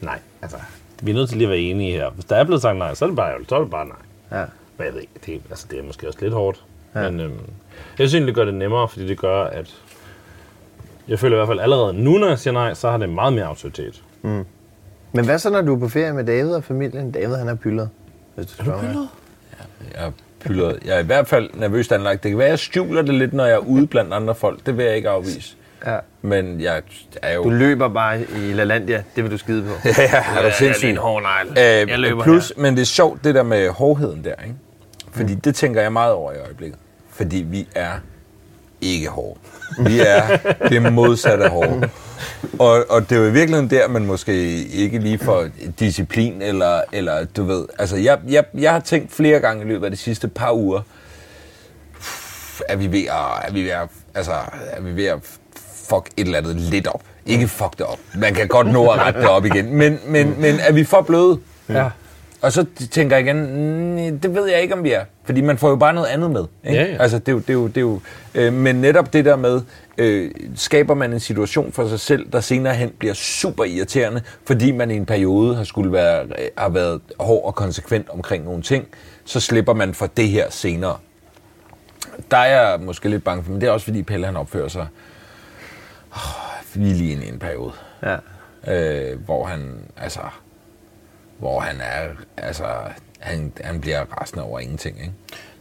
[0.00, 0.56] Nej, altså,
[1.02, 2.10] vi er nødt til lige at være enige her.
[2.10, 3.96] Hvis der er blevet sagt nej, så er det bare, så er det bare nej.
[4.40, 4.44] Ja.
[4.78, 6.64] Men jeg ved ikke, det, altså, det er måske også lidt hårdt.
[6.94, 7.10] Ja.
[7.10, 7.32] Men øhm,
[7.98, 9.82] jeg synes egentlig, det gør det nemmere, fordi det gør, at
[11.08, 13.32] jeg føler i hvert fald allerede nu, når jeg siger nej, så har det meget
[13.32, 14.02] mere autoritet.
[15.12, 17.10] Men hvad så, når du er på ferie med David og familien?
[17.12, 17.90] David, han er pyldet.
[18.34, 19.08] Hvis du er du pyldet?
[19.94, 20.10] Jeg er,
[20.44, 20.78] pylret.
[20.84, 22.22] jeg er i hvert fald nervøst anlagt.
[22.22, 24.66] Det kan være, at jeg skjuler det lidt, når jeg er ude blandt andre folk.
[24.66, 25.54] Det vil jeg ikke afvise.
[25.86, 25.98] Ja.
[26.22, 26.82] Men jeg
[27.22, 27.44] er jo...
[27.44, 29.02] Du løber bare i LaLandia.
[29.16, 29.72] Det vil du skide på.
[29.98, 30.88] Ja, ja, er du sindssyg?
[30.90, 31.58] en hård negl.
[31.58, 34.54] Øh, Jeg løber plus, men det er sjovt, det der med hårdheden der, ikke?
[35.12, 35.40] Fordi mm.
[35.40, 36.78] det tænker jeg meget over i øjeblikket.
[37.10, 37.90] Fordi vi er
[38.80, 39.40] ikke hårde.
[39.78, 40.36] Vi er
[40.68, 41.88] det modsatte hårde.
[42.58, 45.46] Og, og det er jo i virkeligheden der, man måske ikke lige får
[45.78, 49.84] disciplin, eller, eller du ved, altså jeg, jeg, jeg har tænkt flere gange i løbet
[49.84, 50.80] af de sidste par uger,
[52.68, 54.32] er vi ved at, er vi ved at, altså,
[54.70, 55.18] er vi ved at
[55.88, 57.02] fuck et eller andet lidt op.
[57.26, 57.98] Ikke fuck det op.
[58.14, 59.76] Man kan godt nå at rette det op igen.
[59.76, 61.38] Men, men, men er vi for bløde?
[61.68, 61.88] Ja.
[62.44, 63.36] Og så tænker jeg igen,
[64.10, 65.04] "Mm, det ved jeg ikke, om vi er.
[65.24, 66.44] Fordi man får jo bare noget andet med.
[66.64, 66.78] Ikke?
[66.80, 66.96] Ja, ja.
[67.02, 68.00] Altså, det er jo, det er jo, det er jo,
[68.34, 69.60] øh, men netop det der med,
[69.98, 74.72] øh, skaber man en situation for sig selv, der senere hen bliver super irriterende, fordi
[74.72, 78.62] man i en periode har, skulle være, øh, har været hård og konsekvent omkring nogle
[78.62, 78.86] ting,
[79.24, 80.96] så slipper man for det her senere.
[82.30, 84.68] Der er jeg måske lidt bange for, men det er også fordi Pelle han opfører
[84.68, 84.86] sig
[86.12, 86.18] oh,
[86.74, 87.72] lige i en periode
[88.02, 88.16] Ja.
[89.12, 90.20] øh, hvor han, altså,
[91.44, 92.64] hvor han er, altså,
[93.20, 95.12] han, han bliver rasende over ingenting, ikke?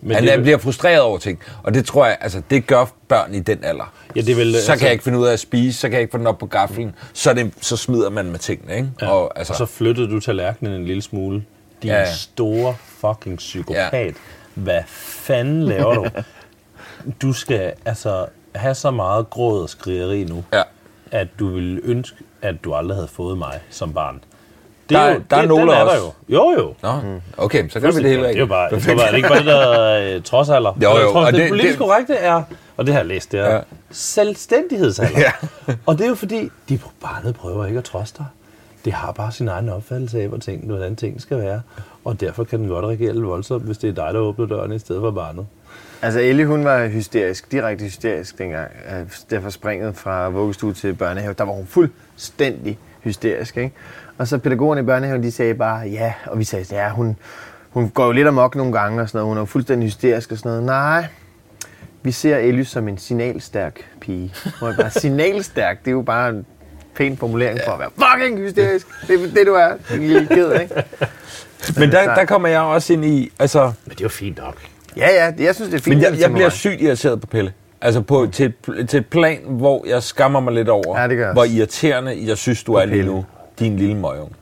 [0.01, 2.85] Men han det vel- bliver frustreret over ting, og det tror jeg, altså, det gør
[3.07, 3.93] børn i den alder.
[4.15, 5.93] Ja, det vel, så altså- kan jeg ikke finde ud af at spise, så kan
[5.93, 8.89] jeg ikke få den op på gaflen, så, det, så smider man med tingene, ikke?
[9.01, 9.09] Ja.
[9.11, 11.43] Og, altså, og så flyttede du tallerkenen en lille smule.
[11.81, 13.93] Din Ja, store fucking psykopat.
[13.93, 14.11] Ja.
[14.53, 16.05] Hvad fanden laver du?
[17.21, 20.61] Du skal altså have så meget gråd og skrigeri nu, ja.
[21.11, 24.23] at du ville ønske, at du aldrig havde fået mig som barn.
[24.89, 26.13] Der er- der er det, nogle den er af der os.
[26.29, 26.35] jo.
[26.35, 26.73] Jo, jo.
[26.83, 26.89] Nå,
[27.37, 29.17] okay, så gør vi det hele Det er jo bare, jeg tror bare, er det
[29.17, 29.45] ikke bare det
[30.07, 30.73] der øh, trodsalder?
[30.83, 32.43] Jo, jo, Jeg tror, og det, det det- politisk det- korrekte er,
[32.77, 33.59] og det har jeg læst, det er Ja.
[33.91, 35.19] selvstændighedsalder.
[35.19, 35.31] Ja.
[35.85, 38.25] og det er jo fordi, de barnet prøver ikke at trods dig.
[38.85, 41.61] Det har bare sin egen opfattelse af, hvor ting, hvordan ting skal være.
[42.05, 44.71] Og derfor kan den godt reagere lidt voldsomt, hvis det er dig, der åbner døren
[44.71, 45.45] i stedet for barnet.
[46.01, 48.71] Altså Ellie, hun var hysterisk, direkte hysterisk dengang.
[48.91, 53.57] Øh, Derfor springet fra vuggestue til børnehave, der var hun fuldstændig hysterisk.
[53.57, 53.71] Ikke?
[54.23, 57.17] Og så pædagogerne i børnehaven, de sagde bare ja, og vi sagde, ja, hun,
[57.69, 59.27] hun går jo lidt amok nogle gange og sådan noget.
[59.27, 60.63] Hun er jo fuldstændig hysterisk og sådan noget.
[60.63, 61.05] Nej,
[62.03, 64.33] vi ser Ellie som en signalstærk pige.
[64.59, 66.45] Hun er bare signalstærk, det er jo bare en
[66.95, 68.87] pæn formulering for at være fucking hysterisk.
[69.07, 70.75] Det er det, du er, din lille ked, ikke?
[71.79, 74.55] Men der, der kommer jeg også ind i, altså, Men det er jo fint nok.
[74.97, 75.95] Ja, ja, jeg synes, det er fint.
[75.95, 77.53] Men jeg, jeg bliver sygt irriteret på Pelle.
[77.81, 78.53] Altså på, til,
[78.87, 82.27] til et plan, hvor jeg skammer mig lidt over, Ja, det gør jeg hvor irriterende
[82.27, 83.25] jeg synes, du er lige nu,
[83.59, 84.35] din lille møgung.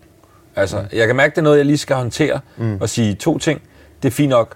[0.56, 0.98] Altså, mm.
[0.98, 2.78] jeg kan mærke, det er noget, jeg lige skal håndtere mm.
[2.82, 3.62] og sige to ting.
[4.04, 4.56] Det er fint nok.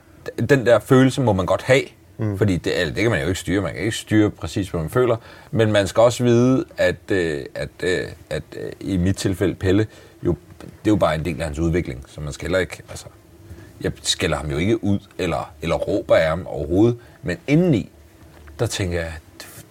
[0.50, 1.82] Den der følelse må man godt have,
[2.18, 2.38] mm.
[2.38, 3.62] fordi det, eller det kan man jo ikke styre.
[3.62, 5.18] Man kan ikke styre præcis, hvad man føler.
[5.52, 9.88] Men man skal også vide, at, øh, at, øh, at øh, i mit tilfælde, Pelle,
[10.24, 12.82] jo, det er jo bare en del af hans udvikling, så man skal heller ikke...
[12.90, 13.06] Altså,
[13.82, 17.92] jeg skælder ham jo ikke ud, eller, eller råber af ham overhovedet, men indeni,
[18.60, 19.14] der tænker jeg,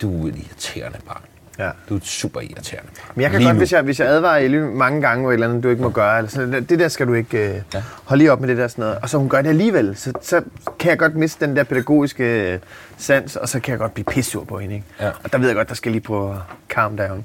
[0.03, 1.23] du er et irriterende barn.
[1.59, 1.71] Ja.
[1.89, 2.91] Du er super irriterende.
[3.15, 3.59] Men jeg kan Lige godt, nu.
[3.59, 5.89] hvis jeg, hvis jeg advarer Ellie mange gange, hvor et eller andet, du ikke må
[5.91, 7.83] gøre, eller sådan, det der skal du ikke øh, ja.
[8.05, 8.99] holde lige op med det der sådan noget.
[9.03, 10.43] Og så hun gør det alligevel, så, så
[10.79, 12.59] kan jeg godt miste den der pædagogiske øh,
[12.97, 14.75] sans, og så kan jeg godt blive pissur på hende.
[14.75, 14.87] Ikke?
[15.01, 15.11] Ja.
[15.25, 16.37] Og der ved jeg godt, der skal lige på at
[16.71, 17.25] calm down.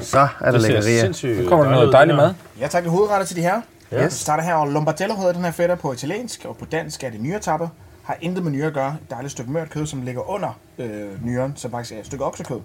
[0.00, 1.12] Så er der lækkerier.
[1.12, 2.26] Så kommer der noget ud, dejlig det her.
[2.28, 2.34] mad.
[2.60, 3.60] Jeg tager lidt hovedretter til de her.
[3.92, 3.96] Ja.
[3.98, 4.04] Ja.
[4.04, 7.10] Vi starter her, og Lombardello hedder den her fætter på italiensk, og på dansk er
[7.10, 7.68] det nyretappe.
[8.02, 8.96] Har intet med nyre at gøre.
[9.04, 12.24] Et dejligt stykke mørt kød, som ligger under øh, nyren, som faktisk er et stykke
[12.24, 12.60] oksekød.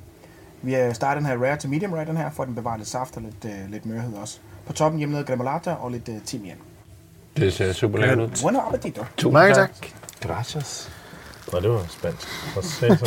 [0.62, 2.78] Vi har startet den her rare til medium rare, den her, for at den bevarer
[2.78, 4.38] lidt saft og lidt, øh, lidt mørhed også.
[4.68, 6.56] På toppen hjemmelavet gremolata og lidt øh, timian.
[7.38, 8.30] Det ser super lækkert ud.
[8.42, 9.04] Bueno appetito.
[9.32, 9.72] Mange tak.
[10.22, 10.92] Gracias.
[11.54, 12.28] Nå, det var spansk.
[12.54, 12.98] For satan.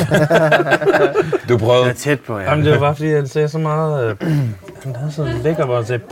[1.49, 1.89] Du Jeg prøvede...
[1.89, 2.49] er tæt på, ja.
[2.49, 4.17] Jamen, det var bare fordi, han sagde så meget...
[4.21, 4.27] Øh,
[4.83, 6.03] han havde sådan lækker, hvor han sagde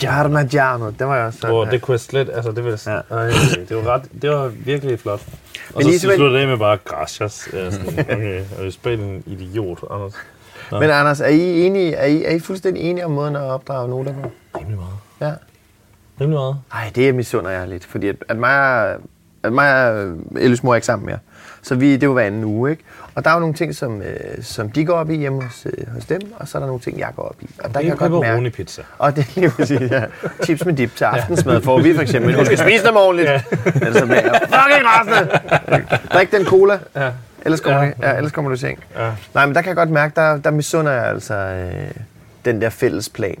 [0.00, 0.90] parmigiano.
[0.90, 1.46] Det var jeg også.
[1.46, 1.70] Hvor ja.
[1.70, 2.30] det kunne jeg slet...
[2.34, 2.92] Altså, det, ville, Ja.
[2.94, 3.00] ja.
[3.16, 3.30] ej,
[3.68, 5.20] det, var ret, det var virkelig flot.
[5.74, 7.48] Og Men så Isabel- sluttede det af med bare gracias.
[7.52, 10.12] Ja, sådan, okay, og i Spanien idiot, Anders.
[10.72, 13.88] Men Anders, er I, enige, er, I, er I fuldstændig enige om måden at opdrage
[13.88, 14.30] Nola på?
[14.58, 14.92] Rimelig meget.
[15.20, 15.32] Ja.
[16.20, 16.56] Rimelig meget.
[16.72, 19.00] Nej, det misunder jeg lidt, fordi at, at mig, og-
[19.42, 21.18] at mig og Elles mor er ikke sammen mere.
[21.62, 22.82] Så vi, det er jo hver anden uge, ikke?
[23.14, 25.66] Og der er jo nogle ting, som, øh, som de går op i hjemme hos,
[25.78, 27.46] øh, hos dem, og så er der nogle ting, jeg går op i.
[27.58, 28.50] Og der Det kan er jeg godt mærke...
[28.50, 28.82] pizza.
[28.98, 30.02] Og det er lige præcis, ja.
[30.44, 32.34] Chips med dip til aftensmad får vi for eksempel.
[32.38, 33.28] Du skal spise dem ordentligt.
[33.30, 33.42] Ja.
[33.74, 35.28] Ellers så bliver jeg fucking rasende.
[36.12, 36.78] Drik den cola.
[36.96, 37.10] Ja.
[37.44, 37.92] Ellers kommer, Ja.
[38.02, 38.10] ja.
[38.10, 38.78] ja, ellers kommer du i seng.
[38.96, 39.12] Ja.
[39.34, 41.90] Nej, men der kan jeg godt mærke, der, der misunder jeg altså øh,
[42.44, 43.38] den der fælles plan.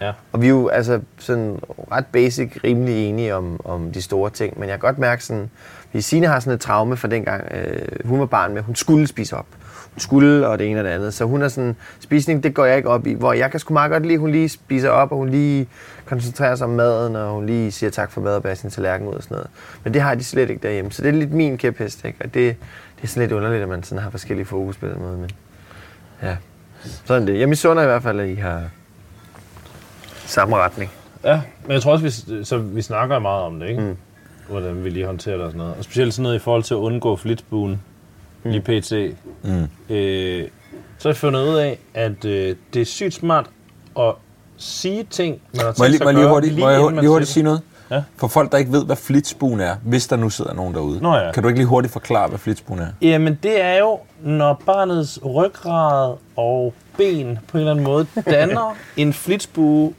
[0.00, 0.12] Ja.
[0.32, 1.58] Og vi er jo altså sådan
[1.92, 5.50] ret basic, rimelig enige om, om de store ting, men jeg kan godt mærke sådan,
[5.90, 9.06] fordi Signe har sådan et traume fra dengang, øh, hun var barn med, hun skulle
[9.06, 9.46] spise op.
[9.92, 11.14] Hun skulle, og det ene og det andet.
[11.14, 13.72] Så hun er sådan, spisning, det går jeg ikke op i, hvor jeg kan sgu
[13.72, 15.68] meget godt lide, hun lige spiser op, og hun lige
[16.04, 19.08] koncentrerer sig om maden, og hun lige siger tak for mad og bærer sin tallerken
[19.08, 19.50] ud og sådan noget.
[19.84, 22.18] Men det har de slet ikke derhjemme, så det er lidt min kæphest, ikke?
[22.24, 22.56] Og det,
[22.96, 25.30] det er sådan lidt underligt, at man sådan har forskellige fokus på den måde, men
[26.22, 26.36] ja,
[27.04, 27.40] sådan det.
[27.40, 28.62] Jeg misunder i hvert fald, at I har
[30.26, 30.90] samme retning.
[31.24, 33.80] Ja, men jeg tror også, vi, så vi snakker meget om det, ikke?
[33.80, 33.96] Mm.
[34.48, 35.74] Hvordan vi lige håndterer det og sådan noget.
[35.78, 37.82] Og specielt sådan noget i forhold til at undgå flitsbuen
[38.44, 38.50] mm.
[38.50, 38.92] i PT.
[39.42, 39.94] Mm.
[39.94, 40.48] Øh,
[40.98, 43.46] så har jeg fundet ud af, at øh, det er sygt smart
[43.98, 44.14] at
[44.56, 46.58] sige ting, man har Må jeg tænkt lige, sig må at jeg lige gøre, hurtigt,
[46.58, 47.60] må jeg lige hurtigt sige noget?
[47.90, 48.02] Ja.
[48.16, 51.00] For folk, der ikke ved, hvad flitsbuen er, hvis der nu sidder nogen derude.
[51.02, 51.32] Nå ja.
[51.32, 52.86] Kan du ikke lige hurtigt forklare, hvad flitsbuen er?
[53.02, 58.76] Jamen, det er jo, når barnets ryggrad og ben på en eller anden måde danner
[58.96, 59.94] en flitsbue,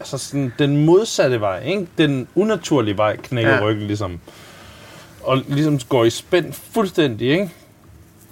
[0.00, 1.88] altså sådan den modsatte vej, ikke?
[1.98, 3.60] Den unaturlige vej knækker Ja.
[3.62, 4.20] ryggen ligesom.
[5.22, 7.50] Og ligesom går i spænd fuldstændig, ikke?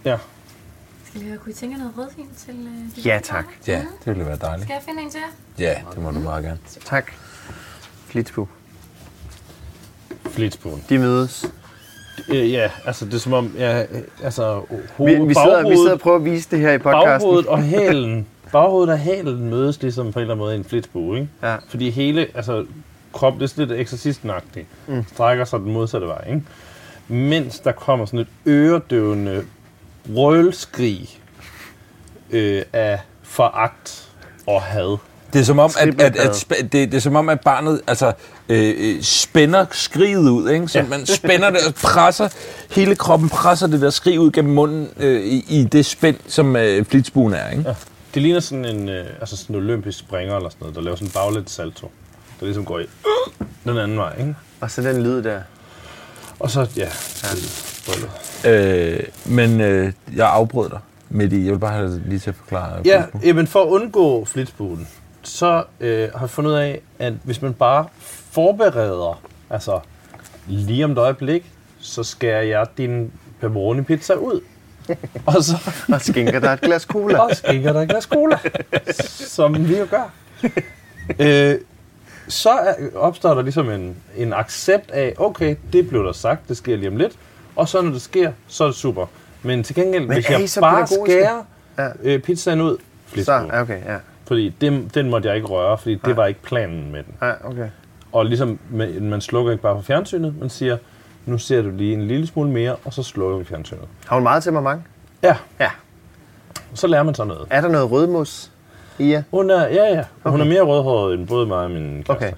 [0.04, 0.16] Ja.
[1.10, 3.44] Skal høre, kunne I tænke noget rødvin til øh, Ja, tak.
[3.66, 4.62] Ja, det ville være dejligt.
[4.62, 5.20] Skal jeg finde en til
[5.58, 5.64] jer?
[5.68, 6.58] Ja, det må du meget gerne.
[6.84, 7.12] Tak.
[8.06, 8.46] Flitsbu.
[10.30, 10.84] Flitsbuen.
[10.88, 11.50] De mødes.
[12.28, 13.84] Øh, ja, altså det er som om, ja,
[14.22, 17.10] altså Vi, hoved, vi, sidder, vi sidder og prøver at vise det her i podcasten.
[17.10, 20.64] baghovedet og hælen, baghovedet og hælen mødes ligesom på en eller anden måde i en
[20.64, 21.28] flitsbue, ikke?
[21.42, 21.56] Ja.
[21.68, 22.66] Fordi hele, altså
[23.12, 25.04] kroppen, det er lidt eksorcistnagtigt, mm.
[25.12, 26.42] strækker sig den modsatte vej, ikke?
[27.08, 29.44] Mens der kommer sådan et øredøvende
[30.14, 31.20] brølskrig
[32.30, 34.08] øh, af foragt
[34.46, 34.98] og had.
[35.36, 37.80] Det er som om, at, at, at, spæ- det, det er som om, at barnet
[37.86, 38.12] altså,
[38.48, 40.50] øh, øh, spænder skriget ud.
[40.50, 40.68] Ikke?
[40.68, 40.84] Så ja.
[40.86, 42.28] man spænder det og presser,
[42.70, 46.56] hele kroppen presser det der skrig ud gennem munden øh, i, i det spænd, som
[46.56, 47.50] øh, flitsbuen er.
[47.50, 47.64] Ikke?
[47.66, 47.74] Ja.
[48.14, 50.96] Det ligner sådan en, øh, altså sådan en olympisk springer eller sådan noget, der laver
[50.96, 51.90] sådan en baglæns salto,
[52.40, 54.34] der ligesom går i øh, den anden vej, ikke?
[54.60, 55.40] Og så den lyd der.
[56.38, 56.88] Og så, ja,
[58.44, 58.50] ja.
[58.50, 61.44] Øh, men øh, jeg afbrød dig midt i.
[61.44, 62.82] Jeg vil bare have lige til at forklare.
[62.84, 64.88] Ja, jamen for at undgå flitsbuen,
[65.26, 67.86] så øh, har jeg fundet ud af, at hvis man bare
[68.30, 69.80] forbereder, altså
[70.46, 74.40] lige om et øjeblik, så skærer jeg din pepperoni pizza ud.
[75.26, 77.18] og så Og skænker der et glas cola.
[77.24, 78.38] og skænker der et glas cola,
[79.06, 80.10] som vi jo gør.
[81.18, 81.58] øh,
[82.28, 86.56] så er, opstår der ligesom en, en accept af, okay, det blev der sagt, det
[86.56, 87.12] sker lige om lidt,
[87.56, 89.06] og så når det sker, så er det super.
[89.42, 91.42] Men til gengæld, Men hvis jeg så bare skærer
[91.78, 91.88] Ja.
[92.02, 93.46] øh, pizzaen ud, Så, flitsbuen.
[93.46, 93.96] ja, okay, ja.
[94.26, 97.14] Fordi den, den måtte jeg ikke røre, fordi det var ikke planen med den.
[97.22, 97.68] Ja, okay.
[98.12, 98.58] Og ligesom,
[99.00, 100.76] man slukker ikke bare for fjernsynet, man siger,
[101.26, 103.82] nu ser du lige en lille smule mere, og så slukker vi fjernsynet.
[104.06, 104.82] Har hun meget temperament?
[105.22, 105.70] Ja, Ja.
[106.74, 107.46] så lærer man så noget.
[107.50, 108.52] Er der noget rødmos
[108.98, 109.22] i jer?
[109.30, 109.98] Hun er, ja, ja.
[110.24, 110.30] Okay.
[110.30, 112.10] Hun er mere rødhåret end både mig og min kæreste.
[112.10, 112.32] Okay.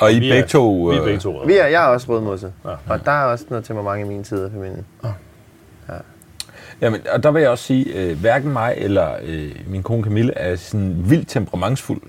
[0.00, 0.72] Og I Vi begge to...
[0.90, 1.46] Vi er øh, begge to røde.
[1.46, 2.52] Vi er, jeg er også rødmosset.
[2.64, 2.70] Ja.
[2.88, 4.86] Og der er også noget temperament i min side af familien.
[6.80, 10.38] Jamen, og der vil jeg også sige, øh, hverken mig eller øh, min kone Camille
[10.38, 12.02] er sådan vildt temperamentsfuld.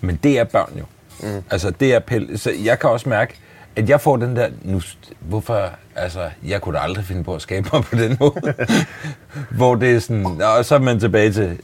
[0.00, 0.84] Men det er børn jo.
[1.22, 1.42] Mm.
[1.50, 2.38] Altså, det er pæl.
[2.38, 3.34] Så jeg kan også mærke,
[3.76, 4.48] at jeg får den der...
[4.62, 4.80] Nu,
[5.20, 5.70] hvorfor...
[5.96, 8.54] Altså, jeg kunne da aldrig finde på at skabe mig på den måde.
[9.58, 10.26] Hvor det er sådan...
[10.58, 11.58] Og så er man tilbage til...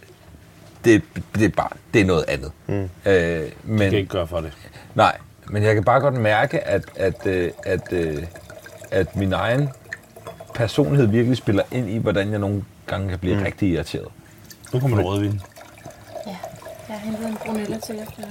[0.84, 1.02] Det,
[1.34, 1.76] det er barn.
[1.94, 2.52] Det er noget andet.
[2.66, 2.74] Mm.
[3.06, 4.52] Øh, men, Jeg kan ikke gøre for det.
[4.94, 5.16] Nej,
[5.50, 8.22] men jeg kan bare godt mærke, at, at, øh, at, øh,
[8.90, 9.68] at min egen
[10.58, 13.42] personlighed virkelig spiller ind i, hvordan jeg nogle gange kan blive mm.
[13.42, 14.08] rigtig irriteret.
[14.72, 15.40] Nu kommer der rødvin.
[16.26, 16.36] Ja.
[16.88, 18.22] Jeg har hentet en brunella til fra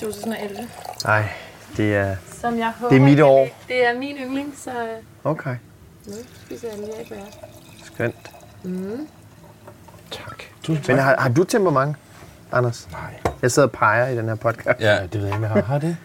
[0.00, 0.68] 2011.
[1.04, 1.28] Nej,
[1.76, 2.16] det er...
[2.40, 3.48] Som jeg håber, Det er mit år.
[3.68, 5.56] Det er min yndling, så øh, Okay,
[6.06, 6.12] nu
[6.44, 7.24] spiser jeg lige ikke hvad
[7.84, 8.30] skønt.
[10.10, 10.42] Tak.
[10.88, 11.96] Men har, har du temperament,
[12.52, 12.88] Anders?
[12.92, 13.00] Nej.
[13.42, 14.80] Jeg sidder og peger i den her podcast.
[14.80, 15.62] Ja, det ved jeg ikke, har.
[15.62, 15.96] Har det?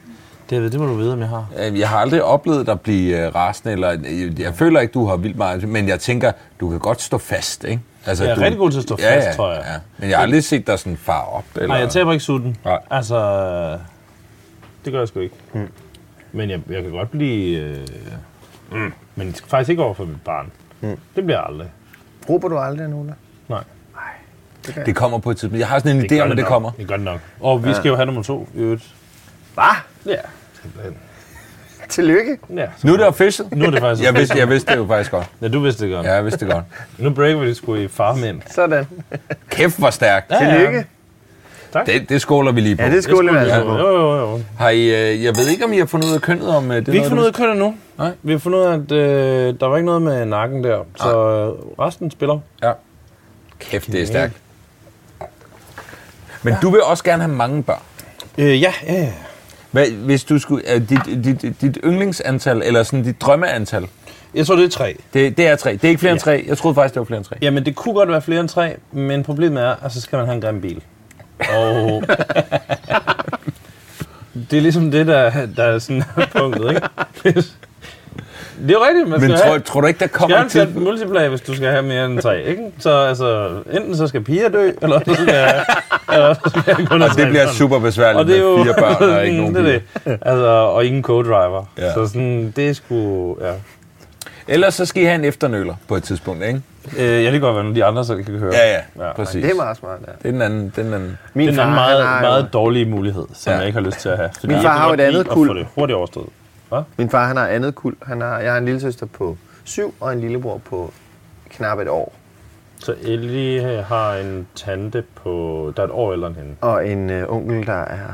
[0.50, 1.48] Det, ved, det må du vide, om jeg har.
[1.58, 5.18] jeg har aldrig oplevet dig blive øh, rasende, eller øh, jeg føler ikke, du har
[5.18, 7.82] vildt meget, men jeg tænker, du kan godt stå fast, ikke?
[8.06, 9.64] Altså, Jeg er du, rigtig god til at stå ja, fast, ja, tror jeg.
[9.68, 9.80] Ja.
[9.98, 11.44] Men jeg har aldrig set dig sådan far op.
[11.56, 11.68] Eller...
[11.68, 12.58] Nej, jeg taber ikke sutten.
[12.66, 12.80] Nej.
[12.90, 13.80] Altså,
[14.86, 15.36] det gør jeg sgu ikke.
[15.54, 15.68] Mm.
[16.32, 17.60] Men jeg, jeg kan godt blive...
[17.60, 17.88] Øh,
[18.72, 18.94] mm.
[19.16, 20.52] Men faktisk ikke over for mit barn.
[20.82, 20.98] Mm.
[21.16, 21.68] Det bliver jeg aldrig.
[22.30, 23.14] Råber du aldrig, Nola?
[23.50, 23.64] Nej.
[24.86, 25.60] Det kommer på et tidspunkt.
[25.60, 26.48] Jeg har sådan en idé om, at det nok.
[26.48, 26.72] kommer.
[26.72, 27.20] Det gør det nok.
[27.40, 28.94] Og vi skal jo have nummer to i øvrigt.
[29.54, 29.64] Hvad?
[30.06, 30.16] Ja,
[30.62, 30.96] simpelthen.
[31.90, 32.38] Tillykke.
[32.56, 32.66] Ja.
[32.84, 33.48] Nu er det official.
[33.52, 34.06] Nu er det faktisk...
[34.06, 35.26] Jeg vidste, jeg vidste det jo faktisk godt.
[35.42, 36.06] Ja, du vidste det godt.
[36.06, 36.66] Ja, jeg vidste det godt.
[36.98, 38.42] Nu breaker vi det sgu i farmænd.
[38.52, 38.88] Sådan.
[39.50, 40.32] Kæft, hvor stærkt.
[40.32, 40.86] Ja, Tillykke.
[41.86, 42.84] Det, det skåler vi lige på.
[42.84, 43.60] Ja, det skulle det Ja, være.
[43.80, 44.42] jo, jo, jo.
[44.60, 44.82] Har I,
[45.14, 46.88] øh, jeg ved ikke, om I har fundet ud af kønnet om øh, det.
[46.88, 47.76] Vi har ikke fundet ud af kønnet nu.
[47.98, 48.12] Nej.
[48.24, 50.80] Vi har fundet ud af, at øh, der var ikke noget med nakken der.
[50.96, 52.40] Så øh, resten spiller.
[52.64, 52.72] Ja.
[53.60, 54.34] Kæft, det er stærkt.
[56.44, 57.82] Men du vil også gerne have mange børn.
[58.38, 59.12] Øh, ja, ja, ja.
[59.72, 63.88] Hvad, hvis du skulle, dit, dit, dit yndlingsantal, eller sådan dit drømmeantal,
[64.34, 64.96] Jeg tror, det er tre.
[65.14, 65.72] det, det er tre.
[65.74, 66.32] Det er ikke flere end Ja.
[66.32, 66.46] tre.
[66.48, 67.36] Jeg troede faktisk, det var flere end tre.
[67.42, 70.26] Jamen, det kunne godt være flere end tre, men problemet er, at så skal man
[70.26, 70.82] have en grim bil.
[71.40, 72.04] Og
[74.52, 76.04] det er ligesom det, der, der er sådan
[76.38, 76.70] punktet,
[77.26, 77.44] ikke?
[78.62, 79.60] Det er jo rigtigt, man Men skal tror, have...
[79.60, 80.68] tror du ikke, der Skal kommer til...
[80.68, 82.62] til multiplag, hvis du skal have mere end tre, ikke?
[82.80, 85.28] Så altså, enten så skal piger dø, eller så skal,
[86.16, 87.54] eller så skal jeg kun Og det bliver børn.
[87.54, 90.18] super besværligt Og det er jo med fire børn og ikke nogen det, er det.
[90.22, 91.64] Altså, og ingen co-driver.
[91.78, 91.94] Ja.
[91.94, 93.38] Så sådan, det er sgu...
[93.42, 93.52] Ja.
[94.48, 96.62] Ellers så skal I have en efternøler på et tidspunkt, ikke?
[96.98, 98.54] Øh, ja, det kan godt være, når de andre så kan høre.
[98.56, 99.14] Ja, ja, Ja.
[99.14, 99.44] præcis.
[99.44, 100.12] Det er meget smart, ja.
[100.12, 100.74] Det er den anden.
[100.76, 101.18] Den anden.
[101.34, 103.58] Min Det er far, en meget, har, meget jo, dårlige mulighed, som Ja.
[103.58, 104.30] jeg ikke har lyst til at have.
[104.44, 105.20] Min jeg far har jo et andet.
[105.20, 106.28] At få det hurtigt overstået.
[106.98, 107.98] Min far, han har andet kuld.
[108.02, 110.94] Han har, jeg har en lille søster på syv, og en lillebror på
[111.50, 112.14] knap et år.
[112.80, 115.74] Så Ellie har en tante på...
[115.78, 116.56] Der er et år ældre end hende.
[116.62, 118.14] Og en øh, onkel, der er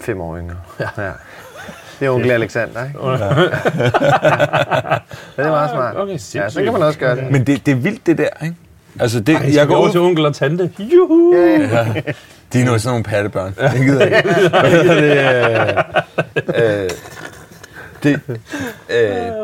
[0.00, 0.56] fem år yngre.
[0.80, 0.88] Ja.
[0.98, 1.10] ja.
[2.00, 3.06] Det er onkel Alexander, ikke?
[3.06, 3.12] Ja.
[3.12, 3.28] ja.
[5.36, 5.96] det er meget smart.
[5.96, 7.30] Okay, Ja, så kan man også gøre det.
[7.30, 8.56] Men det, det er vildt, det der, ikke?
[9.00, 10.70] Altså, det, Ej, jeg går ud til onkel og tante.
[10.78, 11.34] Juhu!
[11.36, 11.92] Ja,
[12.52, 13.54] De er nu sådan nogle pattebørn.
[13.72, 14.28] Det gider jeg ikke.
[16.34, 16.90] Det, øh, øh,
[18.02, 18.36] det, øh,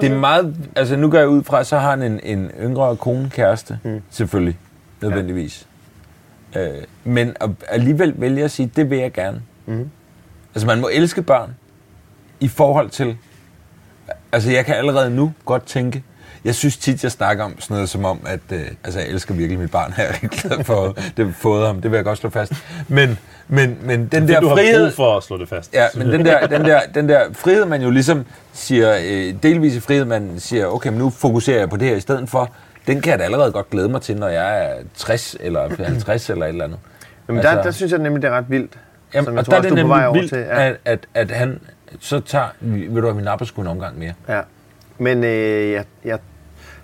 [0.01, 0.57] det er meget...
[0.77, 3.79] Altså, nu går jeg ud fra, så har han en, en yngre kone kæreste.
[3.83, 4.03] Mm.
[4.11, 4.59] Selvfølgelig.
[5.01, 5.67] Nødvendigvis.
[6.55, 6.69] Ja.
[6.69, 9.43] Øh, men at alligevel vælge at sige, det vil jeg gerne.
[9.67, 9.91] Mm.
[10.55, 11.55] Altså, man må elske børn
[12.41, 13.17] i forhold til...
[14.33, 16.05] Altså, jeg kan allerede nu godt tænke...
[16.45, 19.35] Jeg synes tit, jeg snakker om sådan noget som om, at øh, altså, jeg elsker
[19.35, 19.95] virkelig mit barn.
[19.99, 21.81] Jeg er glad for det fået ham.
[21.81, 22.53] Det vil jeg godt slå fast.
[22.89, 24.87] Men, men, men den der du har frihed...
[24.87, 25.75] brug for at slå det fast.
[25.75, 29.85] Ja, men den der, den, der, den der frihed, man jo ligesom siger, øh, delvis
[29.85, 32.51] frihed, man siger, okay, men nu fokuserer jeg på det her i stedet for,
[32.87, 36.31] den kan jeg da allerede godt glæde mig til, når jeg er 60 eller 50
[36.31, 36.79] eller et eller andet.
[37.27, 38.79] Men der, Altså- der synes jeg nemlig, det er ret vildt.
[39.15, 40.39] Jamen, som jeg og tror der er også, det du er nemlig over vildt, til.
[40.39, 40.69] Ja.
[40.69, 41.61] at, at, at han
[42.01, 44.13] så tager, ved du hvad, min napper skulle en omgang mere.
[44.29, 44.41] Ja.
[44.99, 46.19] Men øh, jeg, jeg,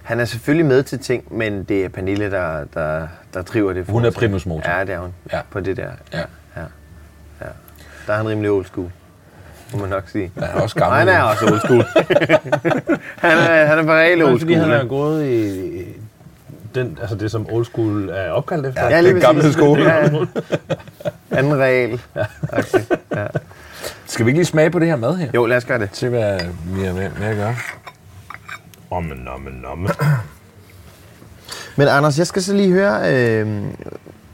[0.02, 3.84] han er selvfølgelig med til ting, men det er Pernille, der, der, der driver det.
[3.88, 4.70] Hun er primus motor.
[4.70, 5.14] Ja, det er hun.
[5.32, 5.40] Ja.
[5.50, 5.90] På det der.
[6.12, 6.18] Ja.
[6.56, 6.60] ja.
[7.40, 7.46] ja.
[8.06, 8.90] Der er han rimelig old school,
[9.72, 10.32] må man nok sige.
[10.34, 10.98] Han er også Og gammel.
[10.98, 11.84] han er også old school.
[13.28, 14.70] han er, han er for reelt old fordi, school.
[14.70, 15.84] han er gået i
[16.74, 18.88] den, altså det, som old school er opkaldt efter.
[18.88, 19.82] Ja, den gamle skole.
[19.82, 20.08] Ja,
[21.30, 22.00] anden regel.
[22.16, 22.24] Ja.
[23.16, 23.26] Ja.
[24.06, 25.28] Skal vi ikke lige smage på det her mad her?
[25.34, 25.88] Jo, lad os gøre det.
[25.92, 27.56] Se, hvad vi har med, med at gøre.
[28.90, 29.88] Omme, nomme, nomme.
[31.76, 33.14] Men Anders, jeg skal så lige høre...
[33.14, 33.46] Øh,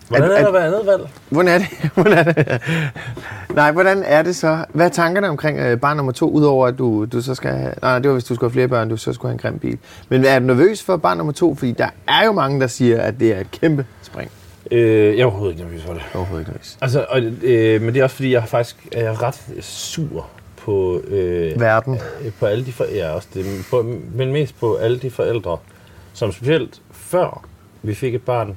[0.09, 1.09] Hvordan er at- der hver andet valg?
[1.29, 1.69] Hvordan er det?
[1.95, 2.61] Hvordan er det?
[3.55, 4.65] Nej, hvordan er det så?
[4.69, 7.73] Hvad er tankerne omkring øh, barn nummer to, udover at du, du så skal have...
[7.83, 9.59] Nej, det var hvis du skulle have flere børn, du så skulle have en grim
[9.59, 9.79] bil.
[10.09, 11.55] Men er du nervøs for barn nummer to?
[11.55, 14.31] Fordi der er jo mange, der siger, at det er et kæmpe spring.
[14.71, 16.03] Øh, jeg er overhovedet ikke nervøs for det.
[16.15, 16.79] Overhovedet ikke nervøs.
[16.81, 20.27] Altså, og, øh, men det er også fordi, jeg faktisk er ret sur
[20.67, 22.01] på, øh, Verden.
[22.23, 23.83] øh, på alle de for, ja, også det, på,
[24.15, 25.59] men mest på alle de forældre,
[26.13, 27.45] som specielt før
[27.83, 28.57] vi fik et barn,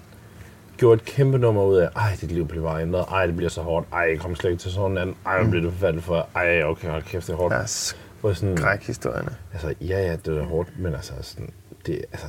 [0.78, 3.50] gjorde et kæmpe nummer ud af, ej, dit liv bliver bare ændret, ej, det bliver
[3.50, 5.74] så hårdt, ej, jeg kommer slet ikke til sådan en anden, ej, hvad bliver det
[5.74, 7.54] forfærdeligt for, ej, okay, hold kæft, det er hårdt.
[7.54, 7.95] Ja.
[8.22, 9.36] Hvor sådan, skrækhistorierne.
[9.54, 11.50] Altså, ja, ja, det er hårdt, men altså, sådan,
[11.86, 12.28] det, altså,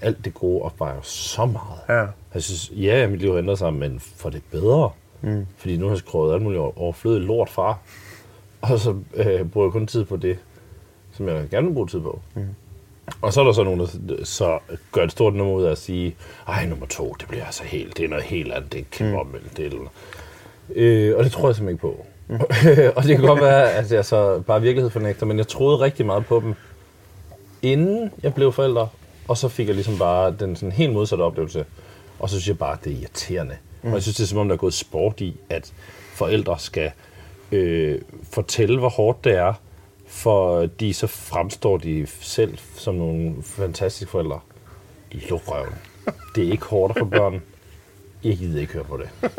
[0.00, 1.80] alt det gode opvejer så meget.
[1.88, 2.06] Ja.
[2.34, 4.90] Jeg synes, ja, mit liv har ændret sig, men for det bedre.
[5.20, 5.46] Mm.
[5.56, 7.76] Fordi nu har jeg skrevet alt muligt overflødigt lort fra.
[8.60, 10.38] Og så øh, bruger jeg kun tid på det,
[11.12, 12.20] som jeg gerne vil bruge tid på.
[12.34, 12.46] Mm.
[13.22, 14.58] Og så er der så nogen, der så
[14.92, 16.16] gør et stort nummer ud af at sige,
[16.48, 19.12] ej, nummer to, det bliver altså helt, det er noget helt andet, det er kæmpe
[19.12, 19.18] mm.
[19.18, 19.56] omvendt.
[19.56, 19.78] Det er,
[20.76, 22.06] øh, og det tror jeg simpelthen ikke på.
[22.28, 22.40] Mm.
[22.96, 26.06] og det kan godt være, at jeg så bare virkelighed fornægter, men jeg troede rigtig
[26.06, 26.54] meget på dem,
[27.62, 28.86] inden jeg blev forælder,
[29.28, 31.64] og så fik jeg ligesom bare den sådan helt modsatte oplevelse.
[32.18, 33.56] Og så synes jeg bare, at det er irriterende.
[33.82, 33.88] Mm.
[33.88, 35.72] Og jeg synes, det er som om, der er gået sport i, at
[36.14, 36.90] forældre skal
[37.52, 37.98] øh,
[38.32, 39.52] fortælle, hvor hårdt det er,
[40.08, 44.40] for de så fremstår de selv som nogle fantastiske forældre.
[45.12, 45.74] Luk røven.
[46.34, 47.42] Det er ikke hårdt for børn.
[48.24, 49.30] Jeg gider ikke høre på det.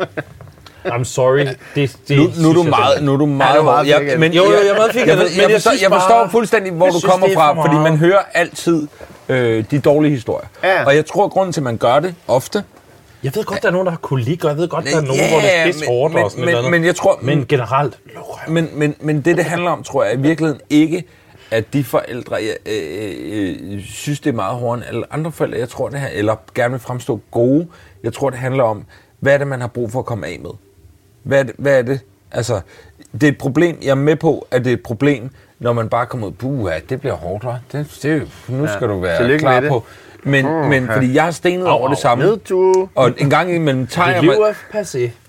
[0.86, 1.46] I'm sorry.
[1.74, 4.02] Det, det Nu, nu, er du meget, nu er du meget, du meget hård.
[4.06, 6.08] jeg, men, Jo, jo, jeg er meget firkantet, jeg, men jeg, jeg forstår, jeg forstår
[6.22, 8.88] bare- fuldstændig, hvor jeg du synes, kommer er fra, for fordi man hører altid
[9.28, 10.46] øh, de dårlige historier.
[10.64, 10.84] Ja.
[10.86, 12.64] Og jeg tror, grunden til, at man gør det ofte,
[13.24, 15.00] Jeg ved godt, der er nogen, der har kolik, og jeg ved godt, der er
[15.00, 16.70] nogen, hvor det er pisse hårdt og sådan men, noget.
[16.70, 17.98] men, men jeg tror, men generelt,
[18.48, 21.04] men, men, men det, det handler om, tror jeg, i virkeligheden ikke,
[21.50, 25.58] at de forældre jeg, øh, øh, synes, det er meget hårdere end alle andre forældre,
[25.58, 27.68] jeg tror det her, eller gerne vil fremstå gode.
[28.02, 28.84] Jeg tror, det handler om,
[29.20, 30.50] hvad er det, man har brug for at komme af med?
[31.22, 31.54] Hvad er det?
[31.58, 32.00] Hvad er det?
[32.30, 32.60] Altså,
[33.12, 33.78] det er et problem.
[33.82, 36.70] Jeg er med på, at det er et problem, når man bare kommer ud, puh,
[36.70, 37.54] ja, det bliver hårdt, hva'?
[37.72, 39.80] Det, det, nu skal du være klar med
[40.24, 40.44] det.
[40.44, 40.48] på.
[40.48, 42.24] Men, men fordi jeg har stenet over det samme.
[42.24, 42.90] Nedtur.
[42.94, 44.36] Og en gang imellem tager jeg mig,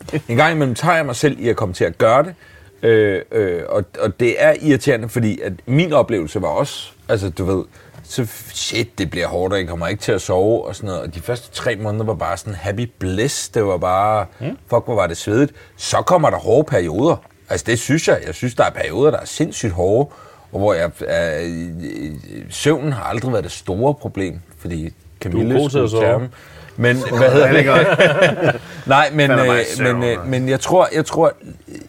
[0.29, 2.35] en gang imellem tager jeg mig selv i at komme til at gøre det.
[2.83, 7.45] Øh, øh, og, og det er irriterende, fordi at min oplevelse var også, altså du
[7.45, 7.63] ved,
[8.03, 11.01] så shit, det bliver hårdt, og jeg kommer ikke til at sove og sådan noget.
[11.01, 13.49] Og de første tre måneder var bare sådan happy bliss.
[13.49, 14.45] Det var bare, mm.
[14.45, 15.51] fuck, hvor var det svedigt.
[15.77, 17.15] Så kommer der hårde perioder.
[17.49, 18.21] Altså det synes jeg.
[18.25, 20.09] Jeg synes, der er perioder, der er sindssygt hårde.
[20.51, 22.13] Og hvor jeg, øh,
[22.49, 26.29] søvnen har aldrig været det store problem, fordi Camille at skulle dem.
[26.77, 28.61] Men hvad hedder det?
[28.87, 29.39] Nej, men, øh,
[29.79, 31.33] men, øh, men jeg tror, jeg tror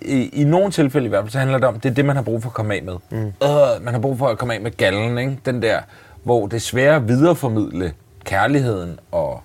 [0.02, 2.16] i, i nogle tilfælde i hvert fald, så handler det om, det er det, man
[2.16, 2.94] har brug for at komme af med.
[3.10, 3.16] Mm.
[3.18, 5.38] Øh, man har brug for at komme af med gallen, ikke?
[5.46, 5.78] Den der,
[6.22, 7.92] hvor det er svært at videreformidle
[8.24, 9.42] kærligheden og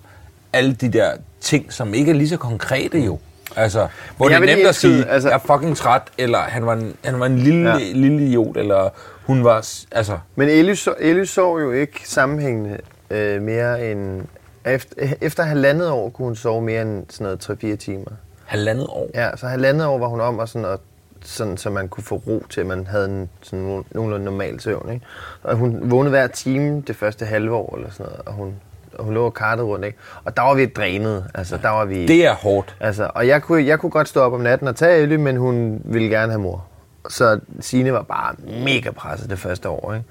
[0.52, 3.18] alle de der ting, som ikke er lige så konkrete jo.
[3.56, 6.72] Altså, hvor det er nemt at sige, altså- jeg er fucking træt, eller han var
[6.72, 7.76] en, han var en lille, Ja.
[7.92, 8.88] lille idiot, eller
[9.26, 12.78] hun var, altså, Men Elly, så, Elly sov jo ikke sammenhængende
[13.10, 14.22] øh, mere end...
[14.64, 18.10] Efter, efter halvandet år kunne hun sove mere end sådan noget 3-4 timer.
[18.44, 19.08] halvandet år.
[19.14, 20.80] Ja, så halvandet år var hun om, og sådan, og,
[21.24, 24.60] sådan, så man kunne få ro til, at man havde en sådan no- nogenlunde normal
[24.60, 24.92] søvn.
[24.92, 25.06] Ikke?
[25.42, 28.54] Og hun vågnede hver time det første halve år, eller sådan noget, og hun,
[28.98, 29.84] og hun lå og kartede rundt.
[29.84, 29.98] Ikke?
[30.24, 31.24] Og der var vi drænet.
[31.34, 32.06] Altså, der var vi...
[32.06, 32.76] Det er hårdt.
[32.80, 35.36] Altså, og jeg kunne, jeg kunne godt stå op om natten og tage Elly, men
[35.36, 36.64] hun ville gerne have mor.
[37.08, 39.94] Så Signe var bare mega presset det første år.
[39.94, 40.04] Ikke?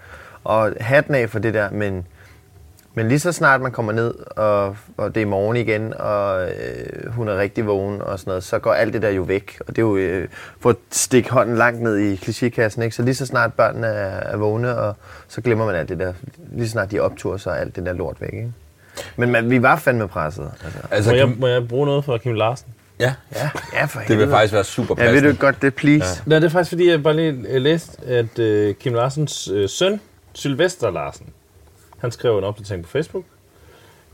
[0.44, 2.08] Og hatten af for det der, men,
[2.94, 7.12] men lige så snart man kommer ned, og, og det er morgen igen, og øh,
[7.12, 9.58] hun er rigtig vågen og sådan noget, så går alt det der jo væk.
[9.68, 10.28] Og det er jo øh,
[10.60, 12.92] for at stikke hånden langt ned i klichékassen, ikke?
[12.96, 14.96] Så lige så snart børnene er, er vågne, og
[15.28, 16.14] så glemmer man alt det der.
[16.52, 18.52] Lige så snart de optur, så er alt det der lort væk, ikke?
[19.18, 20.52] Men man, vi var fandme presset.
[20.64, 20.80] Altså.
[20.92, 22.68] Altså, Må jeg, må jeg bruge noget fra Kim Larsen?
[23.00, 24.32] ja, Ja, ja, for det vil helvede.
[24.32, 25.32] faktisk være super Ja, ved passende.
[25.34, 26.24] du godt det, please?
[26.26, 29.70] Nej, det er faktisk fordi, jeg bare lige øh, læste, at øh, Kim Larsens øh,
[29.70, 30.02] søn,
[30.34, 31.26] Sylvester Larsen,
[32.02, 33.26] han skrev en opdatering på Facebook.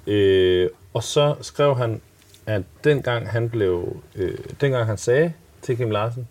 [0.07, 2.01] Øh, og så skrev han,
[2.45, 6.27] at dengang han blev, øh, dengang han sagde til Kim Larsen,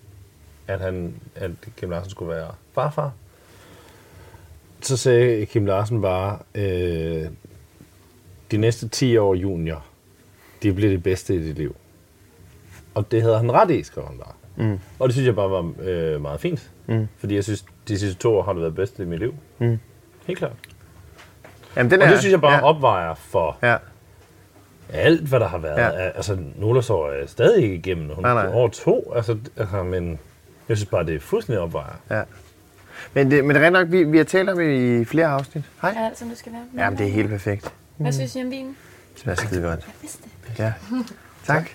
[0.69, 3.13] at, han, at Kim Larsen skulle være farfar,
[4.81, 7.27] så sagde Kim Larsen bare, øh,
[8.51, 9.85] de næste 10 år junior,
[10.63, 11.77] de bliver det bedste i dit liv.
[12.95, 14.33] Og det havde han ret i, skrev han bare.
[14.57, 14.79] Mm.
[14.99, 16.71] Og det synes jeg bare var øh, meget fint.
[16.87, 17.09] Mm.
[17.17, 19.35] Fordi jeg synes, de sidste to år har det været bedst i mit liv.
[19.59, 19.79] Mm.
[20.27, 20.57] Helt klart.
[21.77, 23.77] Jamen, den Og er, det synes jeg bare ja, opvejer for Ja.
[24.93, 25.79] alt, hvad der har været.
[25.79, 25.91] Ja.
[25.91, 26.39] Altså,
[26.83, 28.15] så er stadig ikke igennem.
[28.15, 28.53] Hun Nej, nej.
[28.55, 29.13] over to.
[29.17, 30.19] Altså, altså, men
[30.69, 31.93] jeg synes bare, det er fuldstændig opvejer.
[32.11, 32.23] ja.
[33.15, 35.27] Men det, men det er rent nok, vi, vi har talt om det i flere
[35.27, 35.65] afsnit.
[35.83, 35.93] Hej.
[35.97, 36.85] Ja, som det skal være.
[36.85, 37.73] Jamen, det er helt perfekt.
[37.97, 38.77] Hvad synes I om vinen?
[39.17, 39.81] Det er skide godt.
[39.87, 40.59] Jeg vidste det.
[40.59, 40.73] Ja.
[41.47, 41.71] Tak.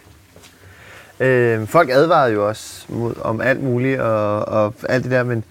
[1.20, 5.44] Øh, folk advarede jo også mod, om alt muligt og, og alt det der, men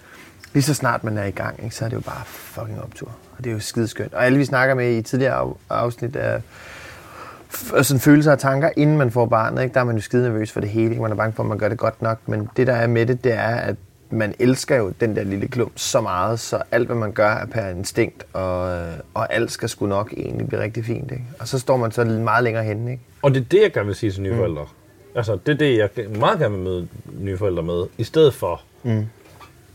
[0.53, 3.07] lige så snart man er i gang, ikke, så er det jo bare fucking optur.
[3.37, 4.13] Og det er jo skideskønt.
[4.13, 6.39] Og alle vi snakker med i tidligere af, afsnit er
[7.53, 9.63] f- sådan følelser og tanker, inden man får barnet.
[9.63, 9.73] Ikke?
[9.73, 10.89] Der er man jo skide nervøs for det hele.
[10.89, 11.01] ikke?
[11.01, 12.19] Man er bange for, at man gør det godt nok.
[12.25, 13.75] Men det, der er med det, det er, at
[14.11, 17.45] man elsker jo den der lille klump så meget, så alt, hvad man gør, er
[17.45, 18.83] per instinkt, og,
[19.13, 21.11] og alt skal sgu nok egentlig blive rigtig fint.
[21.11, 21.23] Ikke?
[21.39, 22.91] Og så står man så meget længere henne.
[22.91, 23.03] Ikke?
[23.21, 24.37] Og det er det, jeg gerne vil sige til nye mm.
[24.37, 24.65] forældre.
[25.15, 26.87] Altså, det er det, jeg meget gerne vil møde
[27.19, 27.83] nye forældre med.
[27.97, 29.05] I stedet for mm.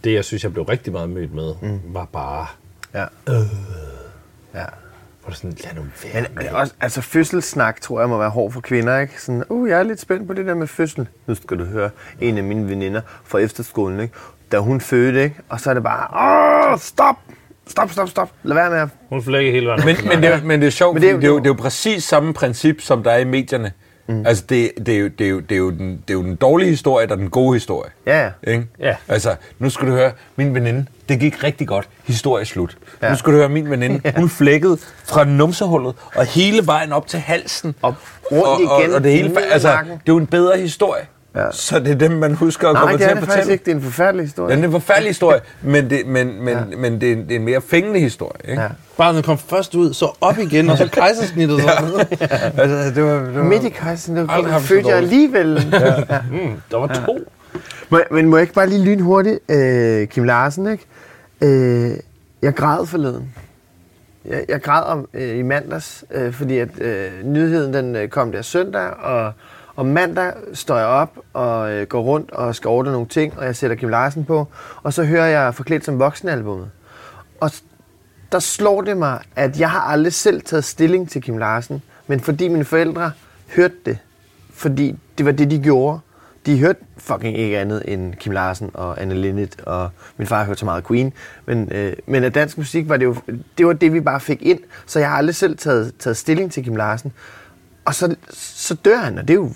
[0.05, 1.81] Det, jeg synes, jeg blev rigtig meget mødt med, mm.
[1.85, 2.47] var bare...
[2.95, 3.05] Ja.
[4.55, 4.65] Ja.
[5.23, 8.19] Hvor det sådan, lad nu være Men, med men også, altså fødselssnak tror jeg må
[8.19, 9.23] være hård for kvinder, ikke?
[9.23, 11.09] Sådan, uh, jeg er lidt spændt på det der med fødsel.
[11.27, 11.91] Nu skal du høre
[12.21, 14.15] en af mine veninder fra efterskolen, ikke?
[14.53, 15.37] Da hun fødte, ikke?
[15.49, 17.17] Og så er det bare, åh, stop!
[17.67, 18.31] Stop, stop, stop.
[18.43, 18.89] Lad være med at...
[19.09, 19.85] Hun flækker hele vejen.
[19.85, 21.45] Men, men, det, er- men det er sjovt, Men det er det, er jo, det
[21.45, 23.73] er jo præcis samme princip, som der er i medierne.
[24.07, 24.27] Mm.
[24.27, 26.23] Altså, det, det, er jo, det, er jo, det, er jo den, det er jo
[26.23, 27.91] den dårlige historie, der er den gode historie.
[28.07, 28.51] Ja, ja.
[28.53, 28.67] Ikke?
[28.81, 28.97] Ja.
[29.09, 31.89] Altså, nu skal du høre, min veninde, det gik rigtig godt.
[32.05, 32.77] Historie slut.
[33.03, 33.07] Ja.
[33.07, 33.13] Ja.
[33.13, 37.19] Nu skal du høre, min veninde, hun flækkede fra numsehullet og hele vejen op til
[37.19, 37.75] halsen.
[37.83, 37.95] Og
[38.33, 41.03] rundt og, igen, Og, og det hele, altså, det er jo en bedre historie.
[41.37, 41.51] Ja.
[41.53, 43.37] Så det er dem, man husker at Nej, komme det til er at det fortælle.
[43.43, 43.65] faktisk ikke.
[43.65, 44.51] Det er en forfærdelig historie.
[44.51, 46.77] Ja, det er en forfærdelig historie, men, det, men, men, ja.
[46.77, 48.51] men det, er, en, det er en mere fængende historie.
[48.51, 48.63] Ikke?
[48.63, 48.69] Ja.
[48.97, 51.61] Barnet kom først ud, så op igen, og så kejsersnittet.
[51.61, 52.07] Så.
[52.59, 53.43] Altså, det var, det var...
[53.43, 55.67] Midt i kejsen, det så fødte jeg alligevel.
[55.73, 56.19] Ja.
[56.31, 57.19] Mm, der var to.
[57.91, 60.85] Må, jeg- men må jeg ikke bare lige lynhurtigt, øh, Kim Larsen, ikke?
[61.41, 61.97] Øh,
[62.43, 63.33] jeg græd forleden.
[64.31, 68.33] jeg, jeg græd om øh, i mandags, øh, fordi at øh, nyheden den øh, kom
[68.33, 69.33] der søndag, og,
[69.77, 73.45] og mandag står jeg op og øh, går rundt og skal ordne nogle ting, og
[73.45, 74.47] jeg sætter Kim Larsen på,
[74.83, 76.71] og så hører jeg Forklædt som voksenalbummet.
[77.41, 77.51] Og
[78.33, 82.21] der slår det mig, at jeg har aldrig selv taget stilling til Kim Larsen, men
[82.21, 83.13] fordi mine forældre
[83.57, 83.99] hørte det,
[84.55, 86.01] fordi det var det, de gjorde.
[86.47, 90.59] De hørte fucking ikke andet end Kim Larsen og Anne Linnet, og min far hørte
[90.59, 91.13] så meget Queen.
[91.47, 93.17] Men, øh, men af dansk musik var det jo
[93.59, 96.53] det, var det, vi bare fik ind, så jeg har aldrig selv taget, taget stilling
[96.53, 97.13] til Kim Larsen.
[97.85, 99.51] Og så, så dør han, og det er jo,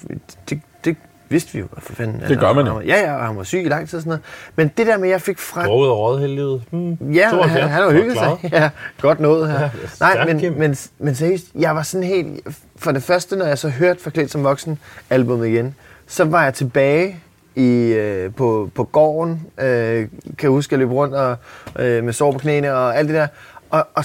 [0.50, 0.96] det, det
[1.28, 2.22] vidste vi jo, for fanden.
[2.28, 2.72] Det gør man jo.
[2.74, 4.22] Var- Ja, ja, og han var syg i lang tid og sådan noget.
[4.56, 5.60] Men det der med, at jeg fik fra...
[5.76, 6.62] Ud og råd hele livet.
[6.70, 7.12] Hmm.
[7.12, 7.50] Ja, 72.
[7.52, 8.36] han, han har jo hygget sig.
[8.52, 8.70] Ja,
[9.00, 9.60] godt noget her.
[9.60, 9.68] Ja,
[10.00, 10.52] Nej, men, Kim.
[10.52, 12.40] men, men seriøst, jeg var sådan helt...
[12.76, 14.78] For det første, når jeg så hørte Forklædt som voksen
[15.10, 15.74] albumet igen,
[16.06, 17.16] så var jeg tilbage
[17.56, 19.42] i, øh, på, på gården.
[19.60, 20.08] Øh,
[20.38, 21.36] kan huske, jeg løb rundt og,
[21.78, 23.26] øh, med sår på knæene og alt det der.
[23.70, 24.04] Og, og,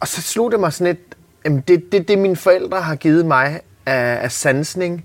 [0.00, 1.15] og så slog det mig sådan lidt,
[1.46, 5.04] jamen det, det, det mine forældre har givet mig af, af sansning,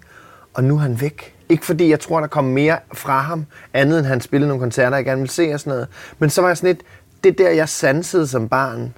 [0.54, 1.36] og nu er han væk.
[1.50, 4.98] Ikke fordi jeg tror, der kommer mere fra ham, andet end han spillede nogle koncerter,
[4.98, 5.88] jeg gerne vil se og sådan noget.
[6.20, 6.82] Men så var jeg sådan lidt,
[7.24, 8.94] det der, jeg sansede som barn,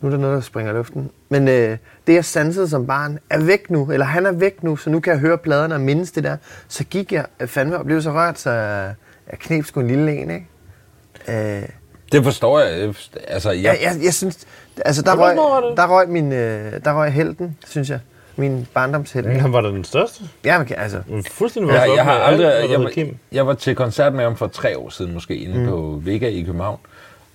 [0.00, 3.18] nu er der noget, der springer i luften, men øh, det, jeg sansede som barn,
[3.30, 5.80] er væk nu, eller han er væk nu, så nu kan jeg høre pladerne og
[5.80, 6.36] mindes det der.
[6.68, 10.16] Så gik jeg øh, fandme og blev så rørt, så jeg knep sgu en lille
[10.16, 11.58] en, ikke?
[11.62, 11.68] Øh,
[12.12, 12.94] det forstår jeg.
[13.28, 14.38] Altså, jeg, jeg, jeg, jeg synes,
[14.84, 15.36] altså der røg,
[15.76, 18.00] der røg min, øh, der røg helten, synes jeg.
[18.36, 19.26] Min barndomshelt.
[19.26, 20.24] Ja, han var da den største.
[20.44, 23.16] Ja, kan, altså, Men Fuldstændig jeg, vokset jeg, har aldrig, jeg, Kim.
[23.32, 25.66] jeg var til koncert med ham for tre år siden måske, inde mm.
[25.66, 26.78] på Vega i København.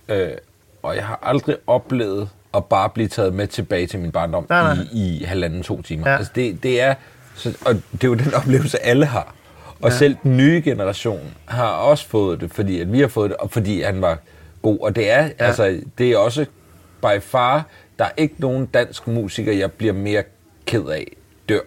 [0.10, 0.30] Øh,
[0.84, 4.76] og jeg har aldrig oplevet at bare blive taget med tilbage til min barndom Nej,
[4.76, 4.86] nej.
[4.92, 6.10] i, i halvanden, to timer.
[6.10, 6.18] Ja.
[6.18, 6.94] Altså det, det er,
[7.36, 9.34] så, og det er jo den oplevelse, alle har.
[9.82, 9.98] Og ja.
[9.98, 13.52] selv den nye generation har også fået det, fordi at vi har fået det, og
[13.52, 14.18] fordi han var
[14.68, 14.80] god.
[14.82, 15.32] Og det er, ja.
[15.40, 16.46] altså, det er også
[17.02, 17.66] by far,
[18.00, 20.24] der er ikke nogen dansk musiker, jeg bliver mere
[20.66, 21.08] ked af,
[21.50, 21.60] dør.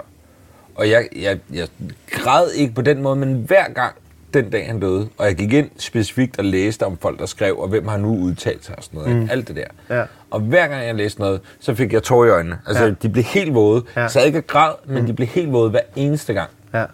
[0.75, 1.69] Og jeg, jeg, jeg
[2.11, 3.95] græd ikke på den måde, men hver gang
[4.35, 7.59] den dag han døde, og jeg gik ind specifikt og læste om folk, der skrev,
[7.59, 9.29] og hvem har nu udtalt sig og sådan noget, mm.
[9.31, 9.97] alt det der.
[9.97, 10.05] Ja.
[10.31, 12.59] Og hver gang jeg læste noget, så fik jeg tårer i øjnene.
[12.67, 12.91] Altså, Ja.
[13.03, 13.85] de blev helt våde.
[13.97, 14.09] Ja.
[14.09, 15.07] Så jeg ikke græd, men mm.
[15.07, 16.51] de blev helt våde hver eneste gang.
[16.75, 16.85] ja.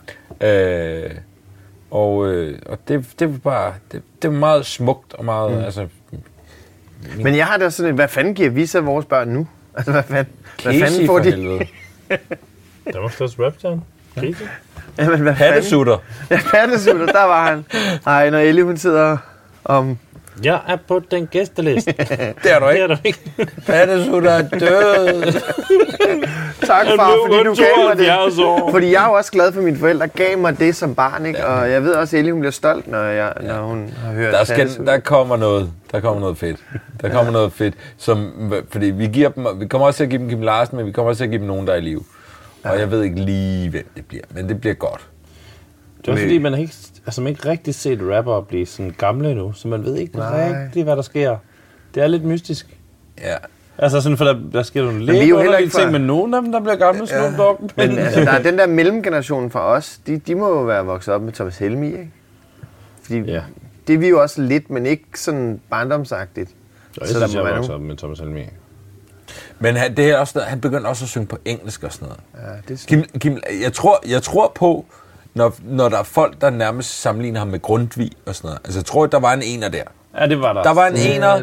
[0.40, 1.10] Øh,
[1.90, 5.64] og øh, og det, det var bare, det, det var meget smukt og meget, mm.
[5.64, 5.88] altså,
[7.22, 9.46] Men jeg har det også sådan, lidt, hvad fanden giver vi så vores børn nu?
[9.76, 10.32] Altså, hvad fanden,
[10.62, 11.30] hvad Casey fanden får for de?
[11.30, 11.66] helvede.
[12.92, 13.80] Danmarks største rapstjerne.
[14.14, 14.44] Casey.
[14.98, 15.52] Jamen, hvad fanden?
[15.52, 15.98] Hattesutter.
[16.30, 17.64] Ja, pattesutter, der var han.
[18.06, 19.16] Ej, når Ellie, hun sidder
[19.64, 19.98] om...
[20.44, 21.92] Jeg er på den gæsteliste.
[22.42, 22.82] Det er du det ikke.
[22.84, 23.20] er der ikke.
[23.66, 25.32] Hattesutter er død.
[26.66, 28.44] Tak, far, fordi du gav mig 72 det.
[28.44, 28.70] år.
[28.70, 31.26] Fordi jeg er jo også glad for, at mine forældre gav mig det som barn,
[31.26, 31.46] ikke?
[31.46, 34.32] Og jeg ved også, at Ellie, hun bliver stolt, når, jeg, når hun har hørt
[34.32, 34.92] Der, skal, Pattesutter.
[34.92, 35.70] der kommer noget.
[35.92, 36.56] Der kommer noget fedt.
[37.02, 37.74] Der kommer noget fedt.
[37.98, 38.32] Som,
[38.70, 40.92] fordi vi, giver dem, vi kommer også til at give dem Kim Larsen, men vi
[40.92, 42.02] kommer også til at give dem nogen, der er i live.
[42.64, 44.22] Og jeg ved ikke lige, hvem det bliver.
[44.30, 45.06] Men det bliver godt.
[46.12, 46.74] Det er fordi, man har ikke,
[47.06, 50.64] altså, man ikke rigtig set rapper blive sådan gamle nu, så man ved ikke Nej.
[50.64, 51.36] rigtig, hvad der sker.
[51.94, 52.76] Det er lidt mystisk.
[53.20, 53.34] Ja.
[53.78, 56.42] Altså sådan, for der, der sker nogle lidt underlige ikke fra- ting, men nogle af
[56.42, 57.70] dem, der bliver gamle, Snoop Dogg.
[57.76, 61.14] Men altså, der er den der mellemgeneration for os, de, de må jo være vokset
[61.14, 62.10] op med Thomas Helmi, ikke?
[63.02, 63.42] Fordi Ja.
[63.86, 66.48] det er vi jo også lidt, men ikke sådan barndomsagtigt.
[66.50, 68.42] Så jeg Så synes, der må jeg være vokset op med Thomas Helmi.
[69.58, 72.08] Men han, det er også, noget- han begyndte også at synge på engelsk og sådan
[72.08, 72.46] noget.
[72.50, 73.02] Ja, det er sådan.
[73.02, 74.84] Kim, Kim, jeg, tror, jeg tror på,
[75.36, 78.60] når, når der er folk, der nærmest sammenligner ham med Grundtvig og sådan noget.
[78.64, 79.82] Altså, jeg tror, der var en ener der.
[80.20, 80.62] Ja, det var der.
[80.62, 81.42] Der var en ener,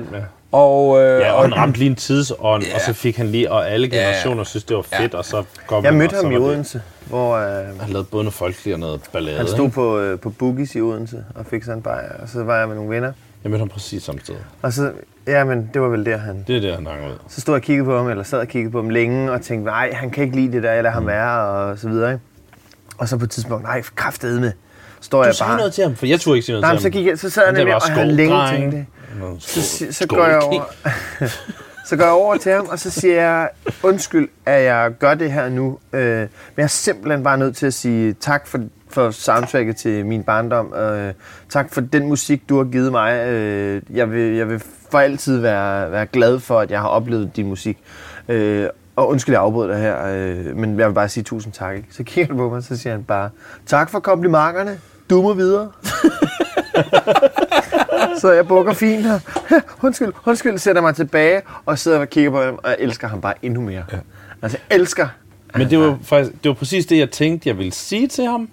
[0.51, 1.01] og...
[1.01, 2.75] Øh, Ja, og han ramte lige en tidsånd, Ja.
[2.75, 3.95] og så fik han lige, og alle Ja.
[3.97, 7.35] generationer synes, det var fedt, og så kom Jeg mødte ham i det- Odense, hvor
[7.35, 9.37] øh, Han lavede både noget folkeligt og noget ballade.
[9.37, 9.75] han stod ikke?
[9.75, 12.67] på, øh, på Boogies i Odense og fik sådan en bajer, og så var jeg
[12.67, 13.11] med nogle venner.
[13.43, 14.35] Jeg mødte ham præcis samme sted.
[14.61, 14.91] Og så,
[15.27, 16.43] ja, men det var vel der, han...
[16.47, 17.17] Det er det, han hang ud.
[17.27, 19.41] Så stod jeg og kiggede på ham, eller sad og kiggede på ham længe, og
[19.41, 22.11] tænkte, nej, han kan ikke lide det der, jeg lader ham være, og så videre,
[22.13, 22.23] ikke?
[22.97, 24.53] Og så på et tidspunkt, nej, kraftedeme,
[25.01, 25.57] står Du jeg bare...
[25.57, 26.91] noget til ham, for jeg turde ikke sige noget Nej, til så, ham.
[26.91, 28.71] gik jeg, så sad jeg nemlig, og havde længe skoldreng.
[28.71, 28.85] tænkt det.
[29.19, 30.63] Noget Så, si- så går jeg over,
[31.89, 33.49] så går jeg over til ham, og så siger jeg,
[33.83, 36.27] undskyld, at jeg gør det her nu, øh, men
[36.57, 40.73] jeg er simpelthen bare nødt til at sige tak for, for soundtracket til min barndom.
[40.73, 41.13] Øh,
[41.49, 43.13] tak for den musik, du har givet mig.
[43.27, 47.35] Øh, jeg, vil, jeg vil for altid være, være glad for, at jeg har oplevet
[47.35, 47.77] din musik.
[48.29, 51.75] Øh, og undskyld, jeg afbrød dig her, øh, men jeg vil bare sige tusind tak.
[51.75, 51.87] Ikke?
[51.91, 53.29] Så kigger han på mig, så siger han bare,
[53.65, 54.79] tak for komplimenterne,
[55.09, 55.71] du må videre.
[58.21, 59.19] Så jeg bukker fint her.
[59.83, 63.21] Undskyld, undskyld, sætter mig tilbage og sidder og kigger på ham, og jeg elsker ham
[63.21, 63.83] bare endnu mere.
[63.91, 63.97] Ja.
[64.41, 65.07] Altså, jeg elsker.
[65.55, 68.49] Men det var faktisk det var præcis det, jeg tænkte, jeg ville sige til ham.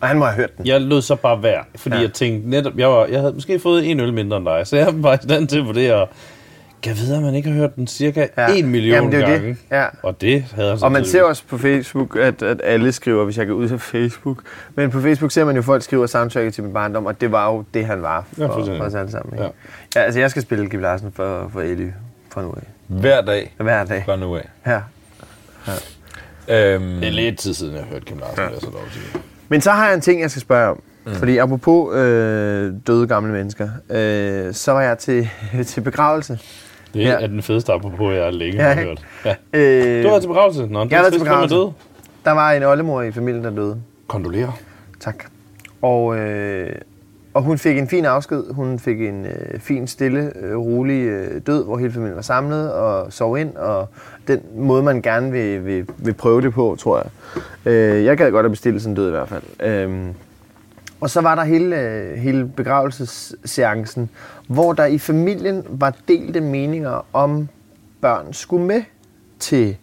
[0.00, 0.66] Og han må have hørt den.
[0.66, 2.02] Jeg lød så bare værd, fordi Ja.
[2.02, 4.76] jeg tænkte netop, jeg, var, jeg havde måske fået en øl mindre end dig, så
[4.76, 6.06] jeg var i stand til at vurdere,
[6.86, 8.48] jeg vide, at man ikke har hørt den cirka Ja.
[8.58, 9.40] 1 million Jamen, det er jo det.
[9.40, 9.56] gange?
[9.70, 9.86] Ja.
[10.02, 13.38] Og det havde han Og man ser også på Facebook, at, at alle skriver, hvis
[13.38, 14.42] jeg kan ud af Facebook.
[14.74, 17.32] Men på Facebook ser man jo, at folk skriver soundtracket til min barndom, og det
[17.32, 18.80] var jo det, han var Ja, for, fuldstændig.
[18.80, 19.38] for os alle sammen.
[19.38, 19.44] Ja.
[19.94, 20.00] Ja.
[20.00, 21.88] altså jeg skal spille Kim Larsen for, for Elly
[22.30, 22.62] fra nu af.
[22.86, 24.02] Hver dag Hver dag.
[24.06, 24.48] fra nu af.
[24.66, 24.80] Ja.
[26.48, 28.48] Øhm, Det er lidt tid siden, jeg har hørt Kim Larsen, ja.
[28.48, 28.80] det er så lov.
[29.48, 30.82] Men så har jeg en ting, jeg skal spørge om.
[31.06, 31.14] Mm.
[31.14, 35.28] Fordi apropos øh, døde gamle mennesker, øh, så var jeg til,
[35.66, 36.38] til begravelse.
[36.94, 37.16] Det Ja.
[37.20, 39.02] er den fedeste apropos, jeg længe Ja, har hørt.
[39.24, 39.34] Ja.
[39.52, 40.66] Øh, Du har til begravelse?
[40.66, 41.54] Nå, Jeg trist, til begravelse.
[41.56, 41.68] død.
[42.24, 43.76] Der var en oldemor i familien, der døde.
[44.06, 44.58] Kondolerer.
[45.00, 45.24] Tak.
[45.82, 46.72] Og, øh,
[47.34, 48.44] og hun fik en fin afsked.
[48.54, 52.72] Hun fik en øh, fin, stille, øh, rolig øh, død, hvor hele familien var samlet
[52.72, 53.56] og sov ind.
[53.56, 53.88] Og
[54.28, 57.72] den måde, man gerne vil, vil, vil prøve det på, tror jeg.
[57.72, 59.42] Øh, jeg gad godt at bestille sådan en død i hvert fald.
[59.70, 60.06] Øh,
[61.00, 64.10] og så var der hele, øh, hele begravelsesseancen,
[64.46, 67.48] hvor der i familien var delte meninger om
[68.00, 68.82] børn skulle med
[69.38, 69.76] til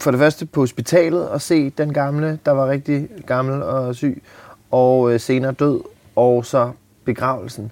[0.00, 4.22] for det første på hospitalet og se den gamle, der var rigtig gammel og syg,
[4.70, 5.80] og øh, senere død,
[6.16, 6.70] og så
[7.04, 7.70] begravelsen.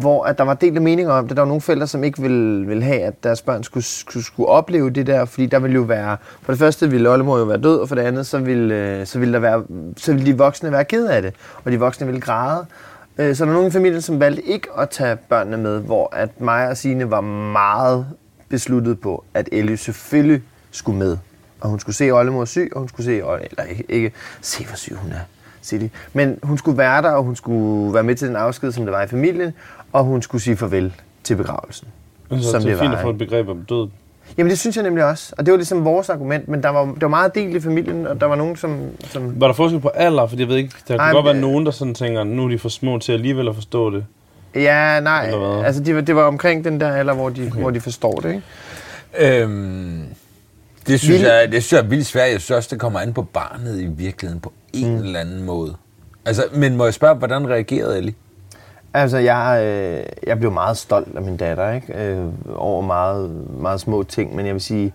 [0.00, 1.36] Hvor at der var delte meninger om det.
[1.36, 4.48] Der var nogle forældre, som ikke ville, ville have, at deres børn skulle, skulle, skulle
[4.48, 7.60] opleve det der, fordi der ville jo være, for det første ville oldemor jo være
[7.60, 9.64] død, og for det andet, så ville, øh, så ville, der være,
[9.96, 11.34] så ville de voksne være ked af det,
[11.64, 12.66] og de voksne ville græde.
[13.18, 16.40] Øh, så der var nogle familier, som valgte ikke at tage børnene med, hvor at
[16.40, 18.06] mig og Sine var meget
[18.48, 21.16] besluttet på, at Ellie selvfølgelig skulle med.
[21.60, 24.76] Og hun skulle se oldemor syg, og hun skulle se, eller ikke, ikke se, hvor
[24.76, 25.20] syg hun er,
[25.62, 25.90] sig.
[26.12, 28.92] Men hun skulle være der, og hun skulle være med til den afsked, som der
[28.92, 29.52] var i familien,
[29.92, 30.92] og hun skulle sige farvel
[31.24, 31.88] til begravelsen.
[32.40, 33.88] Så som det er det fint at få et begreb om død.
[34.38, 36.84] Jamen det synes jeg nemlig også, og det var ligesom vores argument, men der var,
[36.84, 38.78] det var meget delt i familien, og der var nogen, som...
[39.04, 40.26] som Var der forskel på alder?
[40.26, 42.48] Fordi jeg ved ikke, der kan Ej, godt være nogen, der sådan tænker, nu er
[42.48, 44.04] de for små til alligevel at forstå det.
[44.54, 45.64] ja, nej, Eller hvad?
[45.64, 47.60] altså de, var- det var omkring den der alder, hvor de, okay.
[47.60, 49.42] hvor de forstår det, ikke?
[49.42, 50.02] Øhm,
[50.86, 52.30] det, synes Vild- jeg, det synes jeg er vildt svært.
[52.32, 55.02] Jeg synes også, det kommer an på barnet i virkeligheden på en mm.
[55.02, 55.74] eller anden måde.
[56.24, 58.14] Altså, men må jeg spørge, hvordan reagerede Ellie?
[58.96, 62.12] Altså, jeg, øh, jeg blev meget stolt af min datter, ikke?
[62.12, 63.30] Øh, over meget,
[63.60, 64.92] meget små ting, men jeg vil sige,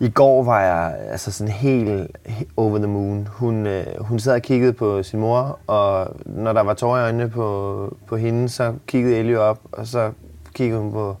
[0.00, 2.16] i går var jeg altså sådan helt
[2.56, 3.28] over the moon.
[3.30, 7.02] Hun, øh, hun sad og kiggede på sin mor, og når der var tårer i
[7.02, 10.10] øjnene på, på hende, så kiggede Ellie op, og så
[10.54, 11.16] kiggede hun på,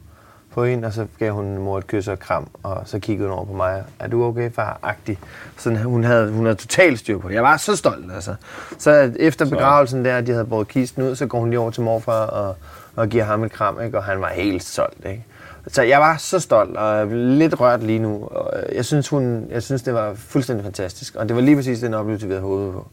[0.58, 3.28] på hende, og så gav hun mor et kys og et kram, og så kiggede
[3.28, 3.84] hun over på mig.
[3.98, 4.78] Er du okay, far?
[4.82, 5.18] Agtig.
[5.56, 7.34] Sådan, hun havde, hun havde totalt styr på det.
[7.34, 8.34] Jeg var så stolt, altså.
[8.78, 11.82] Så efter begravelsen der, de havde båret kisten ud, så går hun lige over til
[11.82, 12.56] morfar og,
[12.96, 13.98] og giver ham et kram, ikke?
[13.98, 15.04] og han var helt solgt.
[15.06, 15.24] Ikke?
[15.68, 18.24] Så jeg var så stolt, og lidt rørt lige nu.
[18.24, 21.14] Og jeg synes, hun, jeg synes, det var fuldstændig fantastisk.
[21.14, 22.86] Og det var lige præcis den oplevelse, vi havde hovedet på.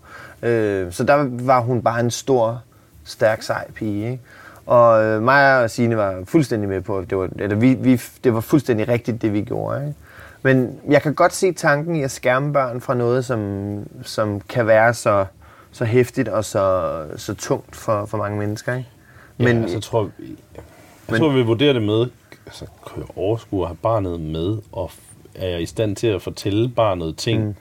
[0.48, 2.62] Øh, så der var hun bare en stor,
[3.06, 4.12] stærk, sej pige.
[4.12, 4.24] Ikke?
[4.66, 8.02] Og øh, mig og Signe var fuldstændig med på, at det var, eller vi, vi,
[8.24, 9.82] det var fuldstændig rigtigt, det vi gjorde.
[9.88, 9.94] Ikke?
[10.42, 14.68] Men jeg kan godt se tanken i at skærme børn fra noget, som, som kan
[14.68, 15.26] være så,
[15.72, 18.76] så hæftigt og så, så tungt for, for mange mennesker.
[18.76, 18.90] Ikke?
[19.38, 20.64] Men, ja, altså, jeg tror, jeg, jeg
[21.10, 22.06] Men- tror, vi vurderer det med,
[22.46, 24.92] altså, kan jeg overskue at have barnet med, og
[25.36, 27.56] er jeg i stand til at fortælle barnet ting, mm.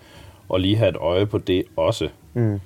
[0.49, 2.09] og lige have et øje på det også.
[2.35, 2.61] Mm.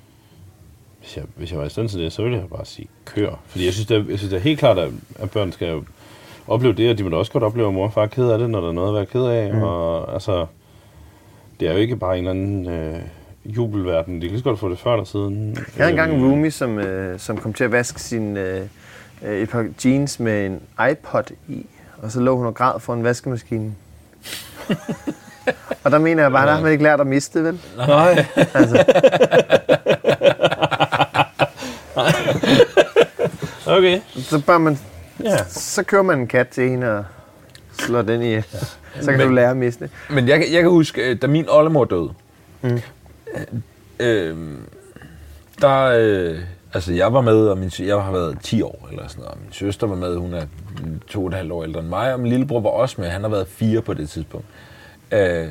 [1.09, 3.29] Hvis, jeg, hvis jeg var i stand til det, så ville jeg bare sige, kør.
[3.47, 5.81] Fordi jeg synes, det er, jeg synes, det er helt klart, at, at børn skal
[6.47, 8.29] opleve det, og de må da også godt opleve, at mor og far er ked
[8.29, 9.53] af det, når der er noget at være ked af.
[9.53, 9.61] Mm.
[9.61, 10.45] Og altså,
[11.59, 13.01] det er jo ikke bare en eller anden øh,
[13.45, 14.15] jubelverden.
[14.15, 15.55] De kan lige så godt få det før eller siden.
[15.55, 18.65] Jeg havde engang en Øhm, roomie, som, øh, som kom til at vaske sin, øh,
[19.25, 21.65] øh, et par jeans med en iPod i,
[22.01, 23.75] og så lå hun og græd for en vaskemaskine.
[25.83, 27.59] og der mener jeg bare, der har man ikke lært at miste, vel?
[27.77, 28.25] Nej.
[28.53, 28.83] Altså,
[33.67, 34.01] Okay.
[34.15, 34.79] så, bør man,
[35.23, 35.37] Ja.
[35.47, 37.05] så kører man en kat til hende og
[37.79, 38.41] slår den i.
[38.41, 38.75] Så
[39.05, 39.89] kan Men- du lære at miste.
[40.09, 42.09] Men jeg, kan- jeg kan huske, øh, da min oldemor døde,
[42.61, 42.79] mm.
[43.99, 44.37] øh,
[45.61, 46.39] der, øh,
[46.73, 49.41] altså jeg var med, og min, jeg har været 10 år eller sådan noget, og
[49.43, 50.45] min søster var med, hun er
[51.07, 53.21] to og et halvt år ældre end mig, og min lillebror var også med, han
[53.21, 54.45] har været fire på det tidspunkt.
[55.11, 55.47] Øh,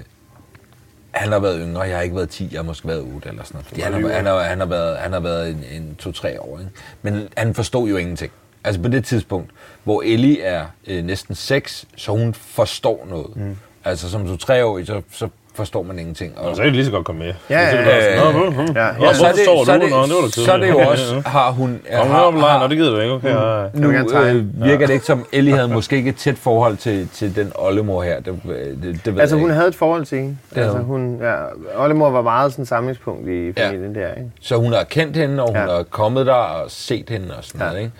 [1.10, 3.44] han har været yngre, jeg har ikke været 10, jeg har måske været 8 eller
[3.44, 3.84] sådan noget.
[3.84, 6.70] Han, har, han, har, han, har været, han har været en, en 2-3 år, ikke?
[7.02, 8.32] Men han forstod jo ingenting.
[8.64, 9.50] Altså på det tidspunkt,
[9.84, 13.36] hvor Ellie er øh, næsten 6, så hun forstår noget.
[13.36, 13.56] Mm.
[13.84, 15.28] Altså som 2-3 år, så, så
[15.58, 16.38] forstår man ingenting.
[16.38, 17.34] Og så kan de lige så godt komme med.
[17.50, 20.56] Ja, ja, ja, så er det, så er det, Nå, det var da så er
[20.56, 21.80] det jo også, har hun...
[21.96, 23.14] Kom har, op og har, det gider du ikke.
[23.14, 23.66] Okay, ja.
[23.74, 27.36] nu øh, virker det ikke som, Ellie havde måske ikke et tæt forhold til, til
[27.36, 28.20] den oldemor her.
[28.20, 28.40] Det,
[28.82, 30.36] det, det ved Altså jeg hun havde et forhold til hende.
[30.56, 31.18] Altså, hun.
[31.22, 31.34] ja,
[31.82, 34.30] Oldemor var meget sådan samlingspunkt i familien der, ikke?
[34.40, 35.62] Så hun har kendt hende, og hun Ja.
[35.76, 37.66] har kommet der og set hende og sådan Ja.
[37.66, 37.92] noget, ikke?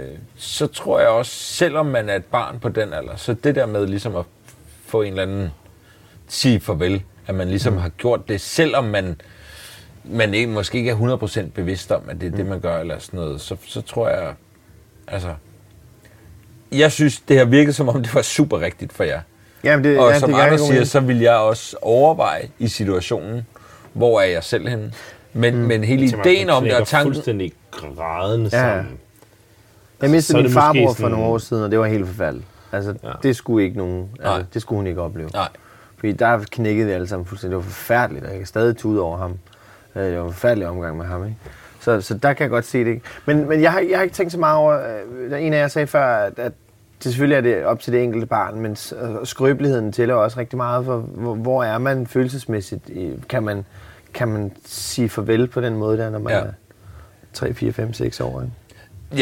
[0.00, 0.06] øh,
[0.36, 3.66] så tror jeg også, selvom man er et barn på den alder, så det der
[3.66, 4.24] med ligesom at
[4.86, 5.50] få en eller anden
[6.30, 9.20] sige farvel, at man ligesom har gjort det, selvom man,
[10.04, 12.98] man ikke, måske ikke er 100% bevidst om, at det er det, man gør, eller
[12.98, 14.34] sådan noget, så, så tror jeg,
[15.06, 15.34] altså,
[16.72, 19.20] jeg synes, det har virket som om, det var super rigtigt for jer.
[19.64, 23.46] Jamen, det, Og ja, som det Anders siger, så vil jeg også overveje i situationen,
[23.92, 24.92] hvor er jeg selv henne.
[25.32, 25.60] Men, mm.
[25.62, 27.12] men hele ideen om det og tanken...
[27.14, 28.58] fuldstændig grædende Ja.
[28.58, 28.98] sammen.
[30.00, 31.86] Jeg Så mistede er min farmor måske for sådan- nogle år siden, og det var
[31.86, 32.46] helt forfærdeligt.
[32.72, 33.10] Altså, Ja.
[33.22, 34.34] det skulle ikke nogen, Nej.
[34.34, 35.30] altså, det skulle hun ikke opleve.
[35.34, 35.48] Nej.
[36.00, 37.56] Fordi der knækkede vi alle sammen fuldstændig.
[37.56, 39.38] Det var forfærdeligt, og jeg kan stadig tude over ham.
[39.96, 41.36] Øh, Det var en forfærdelig omgang med ham, ikke?
[41.80, 43.02] Så, så der kan jeg godt se det, ikke?
[43.26, 44.78] Men, men jeg, har, jeg har ikke tænkt så meget over...
[45.24, 46.52] øh, Der en af jer sagde før, at, at
[47.04, 48.76] det selvfølgelig er det op til det enkelte barn, men
[49.24, 52.90] skrøbeligheden tæller også rigtig meget for, hvor, hvor er man følelsesmæssigt?
[53.28, 53.64] Kan man,
[54.14, 56.38] kan man sige farvel på den måde der, når man ja.
[56.40, 56.46] er
[57.32, 58.52] 3, 4, 5, 6 år, ikke?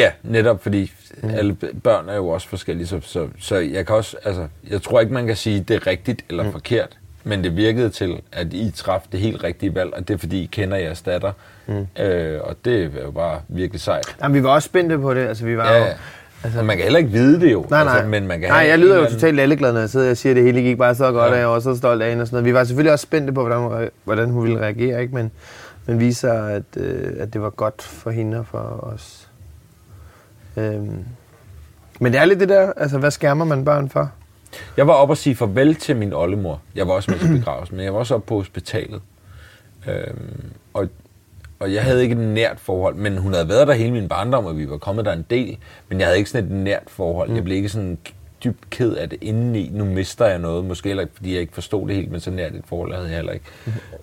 [0.01, 1.31] Ja, netop fordi mm.
[1.31, 5.01] alle børn er jo også forskellige, så, så, så jeg kan også, altså, jeg tror
[5.01, 6.53] ikke, man kan sige, det er rigtigt eller mm.
[6.53, 10.19] forkert, men det virkede til, at I traf det helt rigtige valg, og det er
[10.19, 11.33] fordi, I kender jeres datter,
[11.67, 11.87] mm.
[12.03, 14.17] øh, og det er jo bare virkelig sejt.
[14.23, 15.85] Jamen, vi var også spændte på det, altså vi var Ja, jo...
[16.45, 17.95] Altså, man kan heller ikke vide det jo, Nej, nej.
[17.95, 20.17] Altså, men man kan nej, jeg lyder jo anden- totalt lalleglad, når jeg sidder og
[20.17, 21.33] siger, at det hele gik bare så godt, Ja.
[21.33, 22.45] og jeg var så stolt af hende og sådan noget.
[22.45, 25.15] Vi var selvfølgelig også spændte på, hvordan, hun hvordan hun ville reagere, ikke?
[25.15, 25.31] Men,
[25.87, 29.28] men viser, at, øh, at det var godt for hende og for os.
[30.59, 31.05] Øhm.
[32.01, 34.11] Men det er lidt det der, altså hvad skærmer man børn for?
[34.77, 36.61] Jeg var oppe og sige farvel til min oldemor.
[36.75, 39.01] Jeg var også med til begravelsen, men jeg var også oppe på hospitalet.
[39.89, 40.89] Øhm, og,
[41.59, 44.47] og jeg havde ikke et nært forhold, men hun havde været der hele min barndom,
[44.47, 45.57] og vi var kommet der en del,
[45.89, 47.33] men jeg havde ikke sådan et nært forhold.
[47.33, 47.99] Jeg blev ikke sådan
[48.45, 49.71] dybt ked af det indeni.
[49.73, 52.31] Nu mister jeg noget, måske heller ikke, fordi jeg ikke forstod det helt, men så
[52.31, 53.47] nært et forhold havde jeg heller ikke.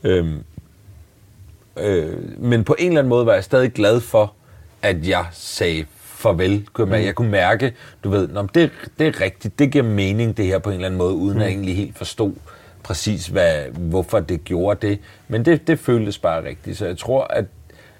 [0.03, 0.43] øhm,
[1.77, 4.33] øh, men på en eller anden måde var jeg stadig glad for,
[4.81, 5.85] at jeg sagde
[6.25, 6.67] farvel.
[6.73, 7.73] Kunne jeg, jeg kunne mærke,
[8.03, 10.87] du ved, Nå, det, det er rigtigt, det giver mening det her på en eller
[10.87, 12.33] anden måde, uden at jeg egentlig helt forstod
[12.83, 14.99] præcis, hvad, hvorfor det gjorde det.
[15.27, 16.77] Men det, det føltes bare rigtigt.
[16.77, 17.45] Så jeg tror, at,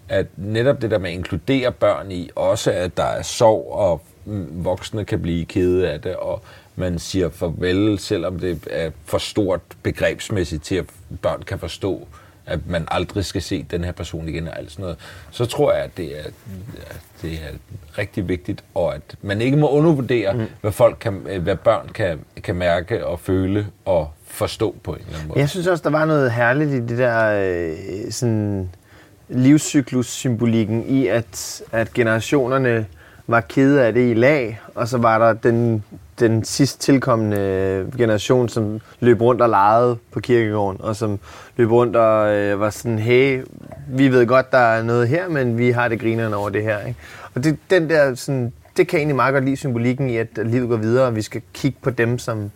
[0.10, 4.02] at netop det der med at inkludere børn i, også at der er sorg, og
[4.26, 6.42] mm, voksne kan blive kede af det, og
[6.76, 10.86] man siger farvel, selvom det er for stort begrebsmæssigt til, at
[11.22, 12.08] børn kan forstå,
[12.48, 14.98] at man aldrig skal se den her person igen og alt sådan noget,
[15.32, 17.58] så tror jeg, at det er, at det er
[17.98, 20.46] rigtig vigtigt, og at man ikke må undervurdere, mm.
[20.62, 25.14] hvad, folk kan, hvad børn kan, kan mærke og føle og forstå på en eller
[25.14, 25.40] anden måde.
[25.40, 28.70] Jeg synes også, der var noget herligt i det der øh, sådan
[29.30, 32.86] livscyklus-symbolikken i, at, at generationerne
[33.28, 35.84] var kede af det i lag, og så var der den,
[36.20, 41.20] den sidst tilkommende generation, som løb rundt og legede på kirkegården, og som
[41.58, 43.44] løb rundt og øh, var sådan, hey,
[43.88, 46.80] vi ved godt, der er noget her, men vi har det grinerne over det her.
[46.80, 47.00] Ikke?
[47.36, 50.28] Og det, den der, sådan, det kan jeg egentlig meget godt lide symbolikken i, at
[50.44, 52.52] livet går videre, og vi skal kigge på dem, som,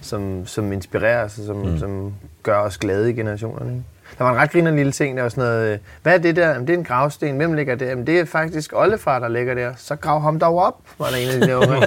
[0.00, 1.78] som, som inspirerer os, og som, mm.
[1.78, 3.70] som gør os glade i generationerne.
[3.70, 3.84] Ikke?
[4.18, 6.36] Der var en ret grinerende lille ting, der var sådan noget, øh, hvad er det
[6.36, 6.48] der?
[6.48, 7.36] Jamen, det er en gravsten.
[7.36, 7.86] Hvem ligger der?
[7.86, 9.70] Jamen, det er faktisk oldefar, der ligger der.
[9.76, 11.86] Så grav ham dog op, var der en af de der unge.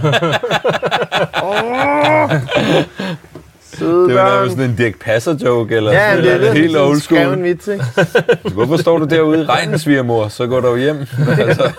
[3.75, 6.61] Søde Det var nærmest sådan en Dirk Passer-joke, eller Ja, sådan det er noget det.
[6.61, 7.43] helt old Skrev en school.
[7.43, 7.85] vits, ikke?
[8.55, 10.27] Hvorfor står du derude i regnen, svigermor?
[10.27, 10.97] Så går du jo hjem.
[11.39, 11.71] altså.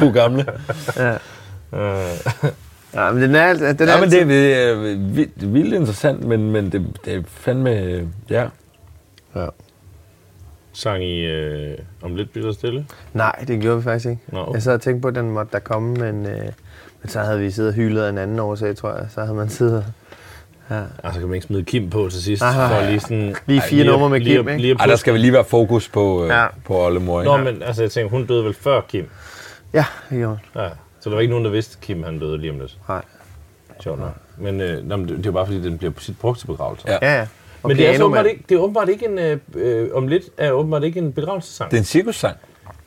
[0.00, 0.44] God gamle.
[0.96, 1.12] Ja,
[2.94, 6.50] men den er, den er Ja, men altid- det er øh, vildt, vildt interessant, men,
[6.50, 7.78] men det, det er fandme...
[7.80, 8.46] øh, Ja.
[9.36, 9.46] Ja.
[10.72, 12.86] Sang I øh, om lidt bliver stille?
[13.12, 14.22] Nej, det gjorde vi faktisk ikke.
[14.28, 14.52] Nå, okay.
[14.54, 16.44] Jeg sad og tænkte på, at den måtte der komme, men, øh,
[17.02, 19.06] men så havde vi siddet og hyldet af en anden årsag, tror jeg.
[19.14, 19.84] Så havde man siddet...
[20.70, 20.80] Ja.
[21.04, 22.52] Altså kan man ikke smide Kim på til sidst, Nej.
[22.68, 23.34] for lige sådan...
[23.46, 24.62] Lige fire lige numre med lige Kim, at- ikke?
[24.62, 26.46] Lige Ej, der skal vi lige være fokus på, øh, Ja.
[26.64, 27.22] på oldemor.
[27.22, 27.52] Nå, ikke?
[27.52, 29.08] men altså, jeg tænker, hun døde vel før Kim?
[29.72, 30.62] Ja, det gjorde hun.
[30.62, 30.68] Ja.
[31.00, 32.78] Så der var ikke nogen, der vidste, at Kim han døde lige om lidt.
[32.88, 33.02] Nej.
[33.82, 34.12] Sjovt nok.
[34.38, 36.88] Men, øh, men det, det er jo bare, fordi den bliver sit brugt til begravelse.
[36.88, 36.98] Ja.
[37.02, 37.26] Ja, ja.
[37.62, 38.02] Og Men det er, så pianomand.
[38.04, 39.18] åbenbart ikke, det er åbenbart ikke en...
[39.18, 41.70] Øh, øh, om lidt er åbenbart ikke en begravelsesang.
[41.70, 42.36] Det er en cirkussang.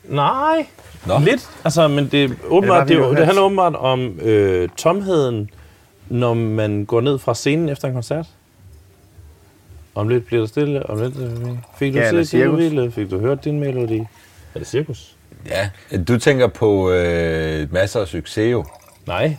[0.04, 0.66] Nej,
[1.06, 1.18] Nå.
[1.18, 1.50] lidt.
[1.64, 5.50] Altså, men det, er åbenbart, fordi, det, du det, det handler åbenbart om øh, tomheden,
[6.08, 8.26] når man går ned fra scenen efter en koncert.
[9.94, 11.16] Om lidt bliver der stille, om lidt...
[11.18, 11.48] øh,
[11.78, 12.58] Fik du Ja, set cirkus.
[12.58, 12.90] ville?
[12.90, 13.98] Fik du hørt din melodi?
[14.54, 15.13] Er det cirkus?
[15.48, 15.68] Ja,
[16.08, 18.64] du tænker på øh, masser af succes jo.
[19.06, 19.36] Nej.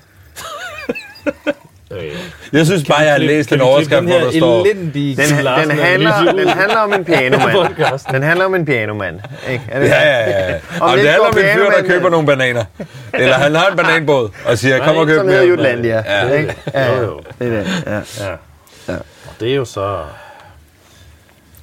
[1.92, 2.04] øh,
[2.54, 4.64] Jeg synes bare, jeg har læst en overskrift, hvor der står...
[4.66, 5.62] Den, den, handler,
[6.34, 7.76] den handler om en pianomand.
[8.12, 9.20] Den handler om en pianomand.
[9.50, 9.64] Ikke?
[9.68, 10.56] Er det Ja, ja, ja.
[10.82, 12.64] Om det handler går om en fyr, der køber nogle bananer.
[13.14, 15.50] Eller han har en bananbåd og siger, kom og køb Som hedder mere.
[15.50, 16.04] Jutlandia.
[16.06, 16.30] Ja.
[16.34, 16.56] Ikke?
[16.74, 17.02] Ja, Jo, ja.
[17.02, 17.22] jo.
[17.40, 17.84] Det er det.
[17.86, 18.26] Ja.
[18.26, 18.32] Ja.
[18.94, 18.98] ja.
[19.40, 19.98] Det er jo så...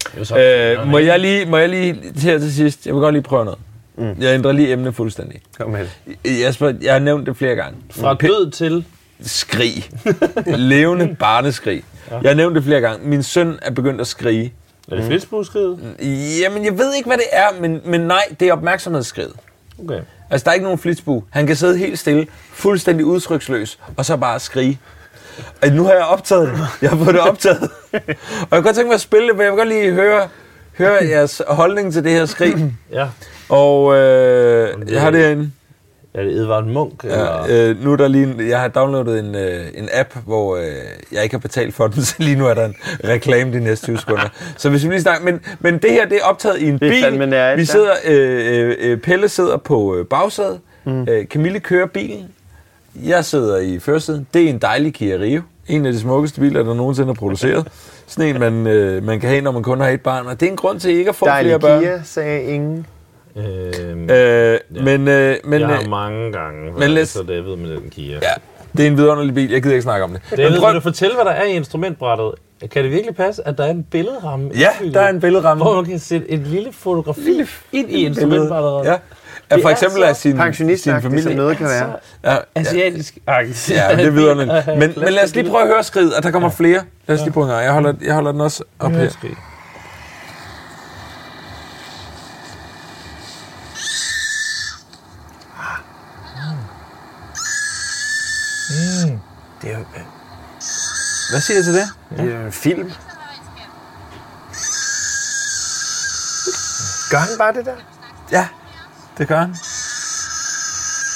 [0.05, 2.95] Det er jo så Øh, må, jeg lige, må jeg lige her til sidst, jeg
[2.95, 3.59] vil godt lige prøve noget.
[3.99, 5.41] Jeg ændrer lige emne fuldstændig.
[5.59, 5.87] Kom med
[6.25, 6.41] det.
[6.41, 7.79] Jasper, jeg har nævnt det flere gange.
[7.91, 8.85] Fra død til...
[9.23, 9.91] skrig.
[10.47, 11.85] Levende barneskrig.
[12.11, 13.09] Jeg har nævnt det flere gange.
[13.09, 14.53] Min søn er begyndt at skrige.
[14.91, 15.79] Er det flitsbugskriget?
[16.41, 19.33] Jamen, jeg ved ikke, hvad det er, men, men nej, det er opmærksomhedsskriget.
[19.79, 20.01] Okay.
[20.31, 21.23] Altså, der er ikke nogen flitsbue.
[21.31, 24.81] Han kan sidde helt stille, fuldstændig udtryksløs, og så bare skrige.
[25.63, 26.59] Og nu har jeg optaget det.
[26.83, 27.71] Jeg har fået det optaget.
[27.93, 28.01] Og
[28.41, 30.29] jeg kan godt tænke mig at spille det, for jeg vil godt lige høre,
[30.79, 32.75] høre jeres holdning til det her skrig.
[32.93, 33.09] Ja.
[33.49, 35.51] Og øh, jeg har det herinde.
[36.15, 36.65] Er det Edvard?
[36.65, 37.47] Eller?
[37.49, 40.57] Ja, øh, nu er der lige en, jeg har downloadet en, øh, en app, hvor
[40.57, 40.63] øh,
[41.13, 42.75] jeg ikke har betalt for den, så lige nu er der en
[43.05, 44.29] reklame de næste 20 sekunder.
[44.57, 46.81] Så hvis vi lige snakker, men, men det her det er optaget i en Det
[46.81, 47.29] bil.
[47.29, 51.03] nært, vi sidder, øh, øh, øh, Pelle sidder på øh, bagsædet, mm.
[51.09, 52.29] øh, Camille kører bilen,
[53.05, 54.27] jeg sidder i førersiden.
[54.35, 55.43] Det er en dejlig Kia Rio.
[55.69, 57.69] En af de smukkeste biler, der nogensinde er produceret.
[58.07, 60.27] Sådan en, man, øh, man kan have, når man kun har et barn.
[60.27, 61.81] Og det er en grund til ikke at få Dejlig flere børn.
[61.81, 62.87] Kia, sagde ingen.
[63.37, 67.71] Øhm, Øh, men, øh, men, jeg har øh, mange gange men lad- så David med
[67.71, 68.15] den Kia.
[68.23, 68.29] ja,
[68.77, 69.51] det er en vidunderlig bil.
[69.51, 70.21] Jeg gider ikke snakke om det.
[70.31, 72.33] David, Men prøv- vil du fortælle, hvad der er i instrumentbrættet?
[72.71, 74.51] Kan det virkelig passe, at der er en billederramme?
[74.59, 75.63] Ja, indbygget, der er en billederramme.
[75.65, 78.91] Hvor man kan sætte et lille fotografi lille ind i instrumentbrættet.
[78.91, 78.97] Ja.
[79.51, 81.35] Ja, for eksempel af sin, sin Pensionistagtigt, som familie.
[81.37, 81.93] noget kan være.
[82.25, 83.71] Ja, ja, Asiatisk angst.
[83.71, 84.67] ja, det er vidunderligt.
[84.67, 86.81] Men, men lad os lige prøve at høre skridt, og der kommer flere.
[87.07, 87.65] Lad os lige prøve en gang.
[87.65, 89.09] Jeg holder, jeg holder den også op her.
[99.73, 99.79] Jo
[101.31, 101.89] Hvad siger jeg til det?
[102.11, 102.93] det er en film.
[107.11, 107.77] Gør han bare det der?
[108.33, 108.49] Ja,
[109.19, 109.51] det gør han.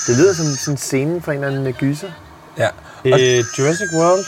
[0.07, 2.11] Det lyder som sådan en scene fra en eller anden gyser.
[2.59, 2.69] Ja.
[3.05, 4.25] Øh, Jurassic World.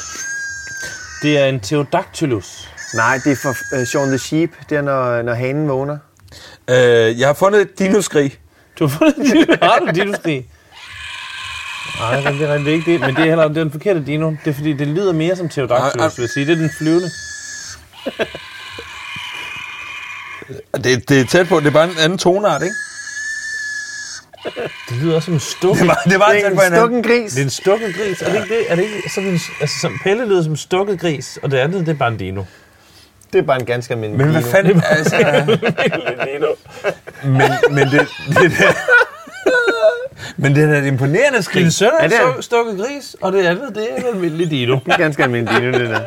[1.22, 2.68] Det er en Pterodactylus.
[2.94, 4.50] Nej, det er for uh, Shaun the Sheep.
[4.70, 5.98] Det er, når, når hanen vågner.
[6.68, 8.38] Øh, jeg har fundet et dinoskrig.
[8.78, 9.16] Du har fundet
[9.80, 10.50] du en dinoskrig?
[12.00, 13.00] Nej, det er rigtig ikke det.
[13.00, 14.30] Men det er heller det er den forkerte dino.
[14.30, 15.48] Det er fordi, det lyder mere som.
[15.48, 16.46] Pterodactylus, vil jeg sige.
[16.46, 17.10] Det er den flyvende.
[20.84, 21.60] Det, det er tæt på.
[21.60, 22.74] Det er bare en anden tonart, ikke?
[24.88, 25.78] Det lyder også som en stuk.
[25.78, 27.32] Det var, det var Det er en stukken gris.
[27.32, 28.22] Det er en stukket gris.
[28.22, 28.64] Er det ikke det?
[28.68, 31.56] Er det ikke sådan en, altså, som Pelle lyder som en stukket gris, og det
[31.58, 32.42] andet, det er bare en dino.
[33.32, 34.52] Det er bare en ganske almindelig Men hvad dino.
[34.52, 34.82] fanden?
[34.86, 35.16] Altså,
[37.24, 38.76] men, men det, det, det,
[40.36, 41.62] men det er da et imponerende skrig.
[41.62, 44.78] Din søn er, det- stuk- stukket gris, og det andet, det er en almindelig dino.
[44.84, 46.00] Det er ganske almindelig dino, det der.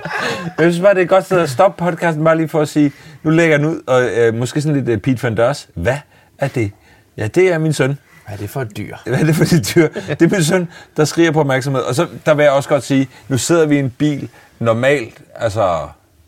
[0.44, 2.70] Jeg synes bare, det er et godt sted at stoppe podcasten, bare lige for at
[2.70, 2.92] sige,
[3.24, 5.68] nu lægger den ud, og øh, måske sådan lidt uh, Pete Van Dørs.
[5.74, 5.98] Hvad
[6.38, 6.72] er det?
[7.18, 7.98] Ja, det er min søn.
[8.26, 8.96] Hvad er det for et dyr?
[9.06, 9.88] Hvad er det for dit dyr?
[10.08, 11.82] Det er min søn, der skriger på opmærksomhed.
[11.82, 15.18] Og så der vil jeg også godt sige, nu sidder vi i en bil normalt,
[15.36, 15.78] altså,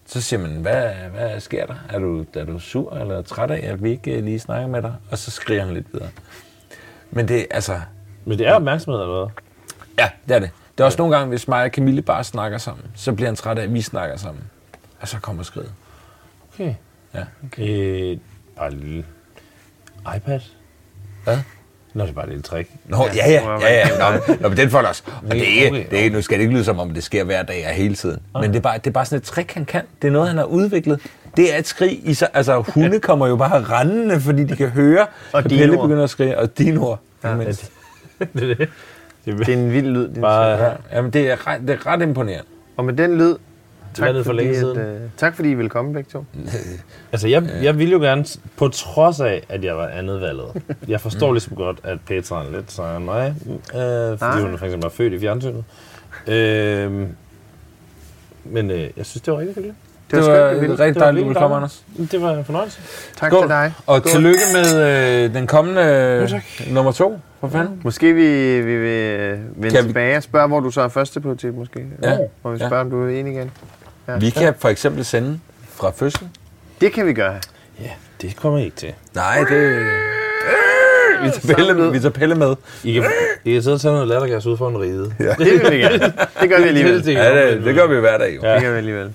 [0.07, 0.83] så siger man, hvad,
[1.17, 1.73] hvad sker der?
[1.93, 4.81] Er du, er du sur eller træt af, at vi ikke øh, lige snakker med
[4.81, 4.93] dig?
[5.11, 6.09] Og så skriger han lidt videre.
[7.15, 7.79] Men det altså,
[8.25, 9.43] Men det er opmærksomhed eller hvad?
[9.99, 10.49] ja, det er det.
[10.77, 13.35] Det er også nogle gange, hvis mig og Camille bare snakker sammen, så bliver han
[13.35, 14.43] træt af, at vi snakker sammen.
[14.99, 15.71] Og så kommer skridt.
[16.53, 16.75] Okay.
[17.13, 17.23] Ja.
[17.63, 18.17] Øh,
[18.57, 19.05] bare en lille
[20.15, 20.39] iPad.
[21.23, 21.37] Hvad?
[21.93, 22.69] Nå, det er bare et lille trick.
[22.85, 24.11] Nå, ja, ja, ja, ja.
[24.11, 25.03] Nå, nå men den får det også.
[25.29, 27.03] Og det er ikke, Okay, det er, nu skal det ikke lyde som om, det
[27.03, 28.19] sker hver dag og hele tiden.
[28.33, 29.81] Men det er, bare, det er bare sådan et trick, han kan.
[30.01, 30.99] Det er noget, han har udviklet.
[31.37, 32.27] Det er et skrig i sig.
[32.33, 36.09] Altså, hunde kommer jo bare rendende, fordi de kan høre, Og at Pelle begynder at
[36.09, 36.39] skrige.
[36.39, 36.97] Og dinoer.
[37.23, 37.49] Ja, det
[38.19, 38.57] er det.
[39.25, 41.87] det, Det er en vild lyd, din Bare- ja, jamen, det er, ret, det er
[41.87, 42.45] ret imponerende.
[42.77, 43.35] Og med den lyd,
[43.93, 44.77] tak for længe at, siden.
[44.77, 46.25] øh, tak fordi I ville komme begge to.
[47.11, 48.25] Altså, jeg, jeg ville jo gerne,
[48.57, 50.61] på trods af, at jeg var andet valget.
[50.87, 54.41] Jeg forstår ligesom godt, at Petra er lidt sejere end mig, øh, fordi Nej.
[54.41, 55.63] hun for eksempel er født i fjernsynet.
[56.27, 57.07] Øh,
[58.45, 59.75] men øh, jeg synes, det var rigtig hyggeligt.
[60.21, 61.55] Det var, Det var skønt, rigtig dejligt, du ville komme.
[61.55, 61.83] Anders.
[62.11, 62.81] Det var en fornøjelse.
[63.17, 63.41] Tak Skål.
[63.41, 63.73] til dig.
[63.85, 67.19] Og tillykke med øh, den kommende øh, nummer to.
[67.39, 67.81] For fanden.
[67.83, 68.89] Måske vi, vi vil
[69.19, 71.85] øh, vende Kan vi- tilbage og spørge, hvor du så er første på til, måske.
[72.03, 72.17] Ja.
[72.41, 72.67] Hvor vi Ja.
[72.67, 73.51] spørger, om du er enig igen.
[74.07, 74.17] Ja.
[74.17, 75.39] Vi kan for eksempel sende
[75.69, 76.27] fra fødsel.
[76.81, 77.35] Det kan vi gøre.
[77.81, 77.89] Ja,
[78.21, 78.93] det kommer I ikke til.
[79.15, 79.85] Nej, det...
[81.23, 81.91] Vi tager Pelle med.
[81.91, 82.55] Vi tager Pelle med.
[82.83, 83.03] I kan,
[83.45, 85.13] I kan sidde og tage noget lattergas ud for en ride.
[85.19, 85.25] Ja.
[85.25, 85.99] Det vil vi gerne.
[86.41, 87.05] Det gør vi alligevel.
[87.05, 88.41] Det Ja, det, det gør vi hver dag jo.
[88.47, 88.61] Ja.
[88.61, 89.13] gør vi alligevel.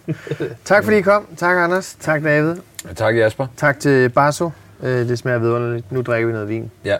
[0.64, 1.26] Tak fordi I kom.
[1.36, 1.96] Tak Anders.
[2.00, 2.54] Tak David.
[2.96, 3.46] Tak Jasper.
[3.56, 4.50] Tak til Basso.
[4.82, 5.92] Øh, Det smager vidunderligt.
[5.92, 6.70] Nu drikker vi noget vin.
[6.84, 6.96] Ja.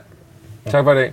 [0.71, 1.13] Tak for i dag.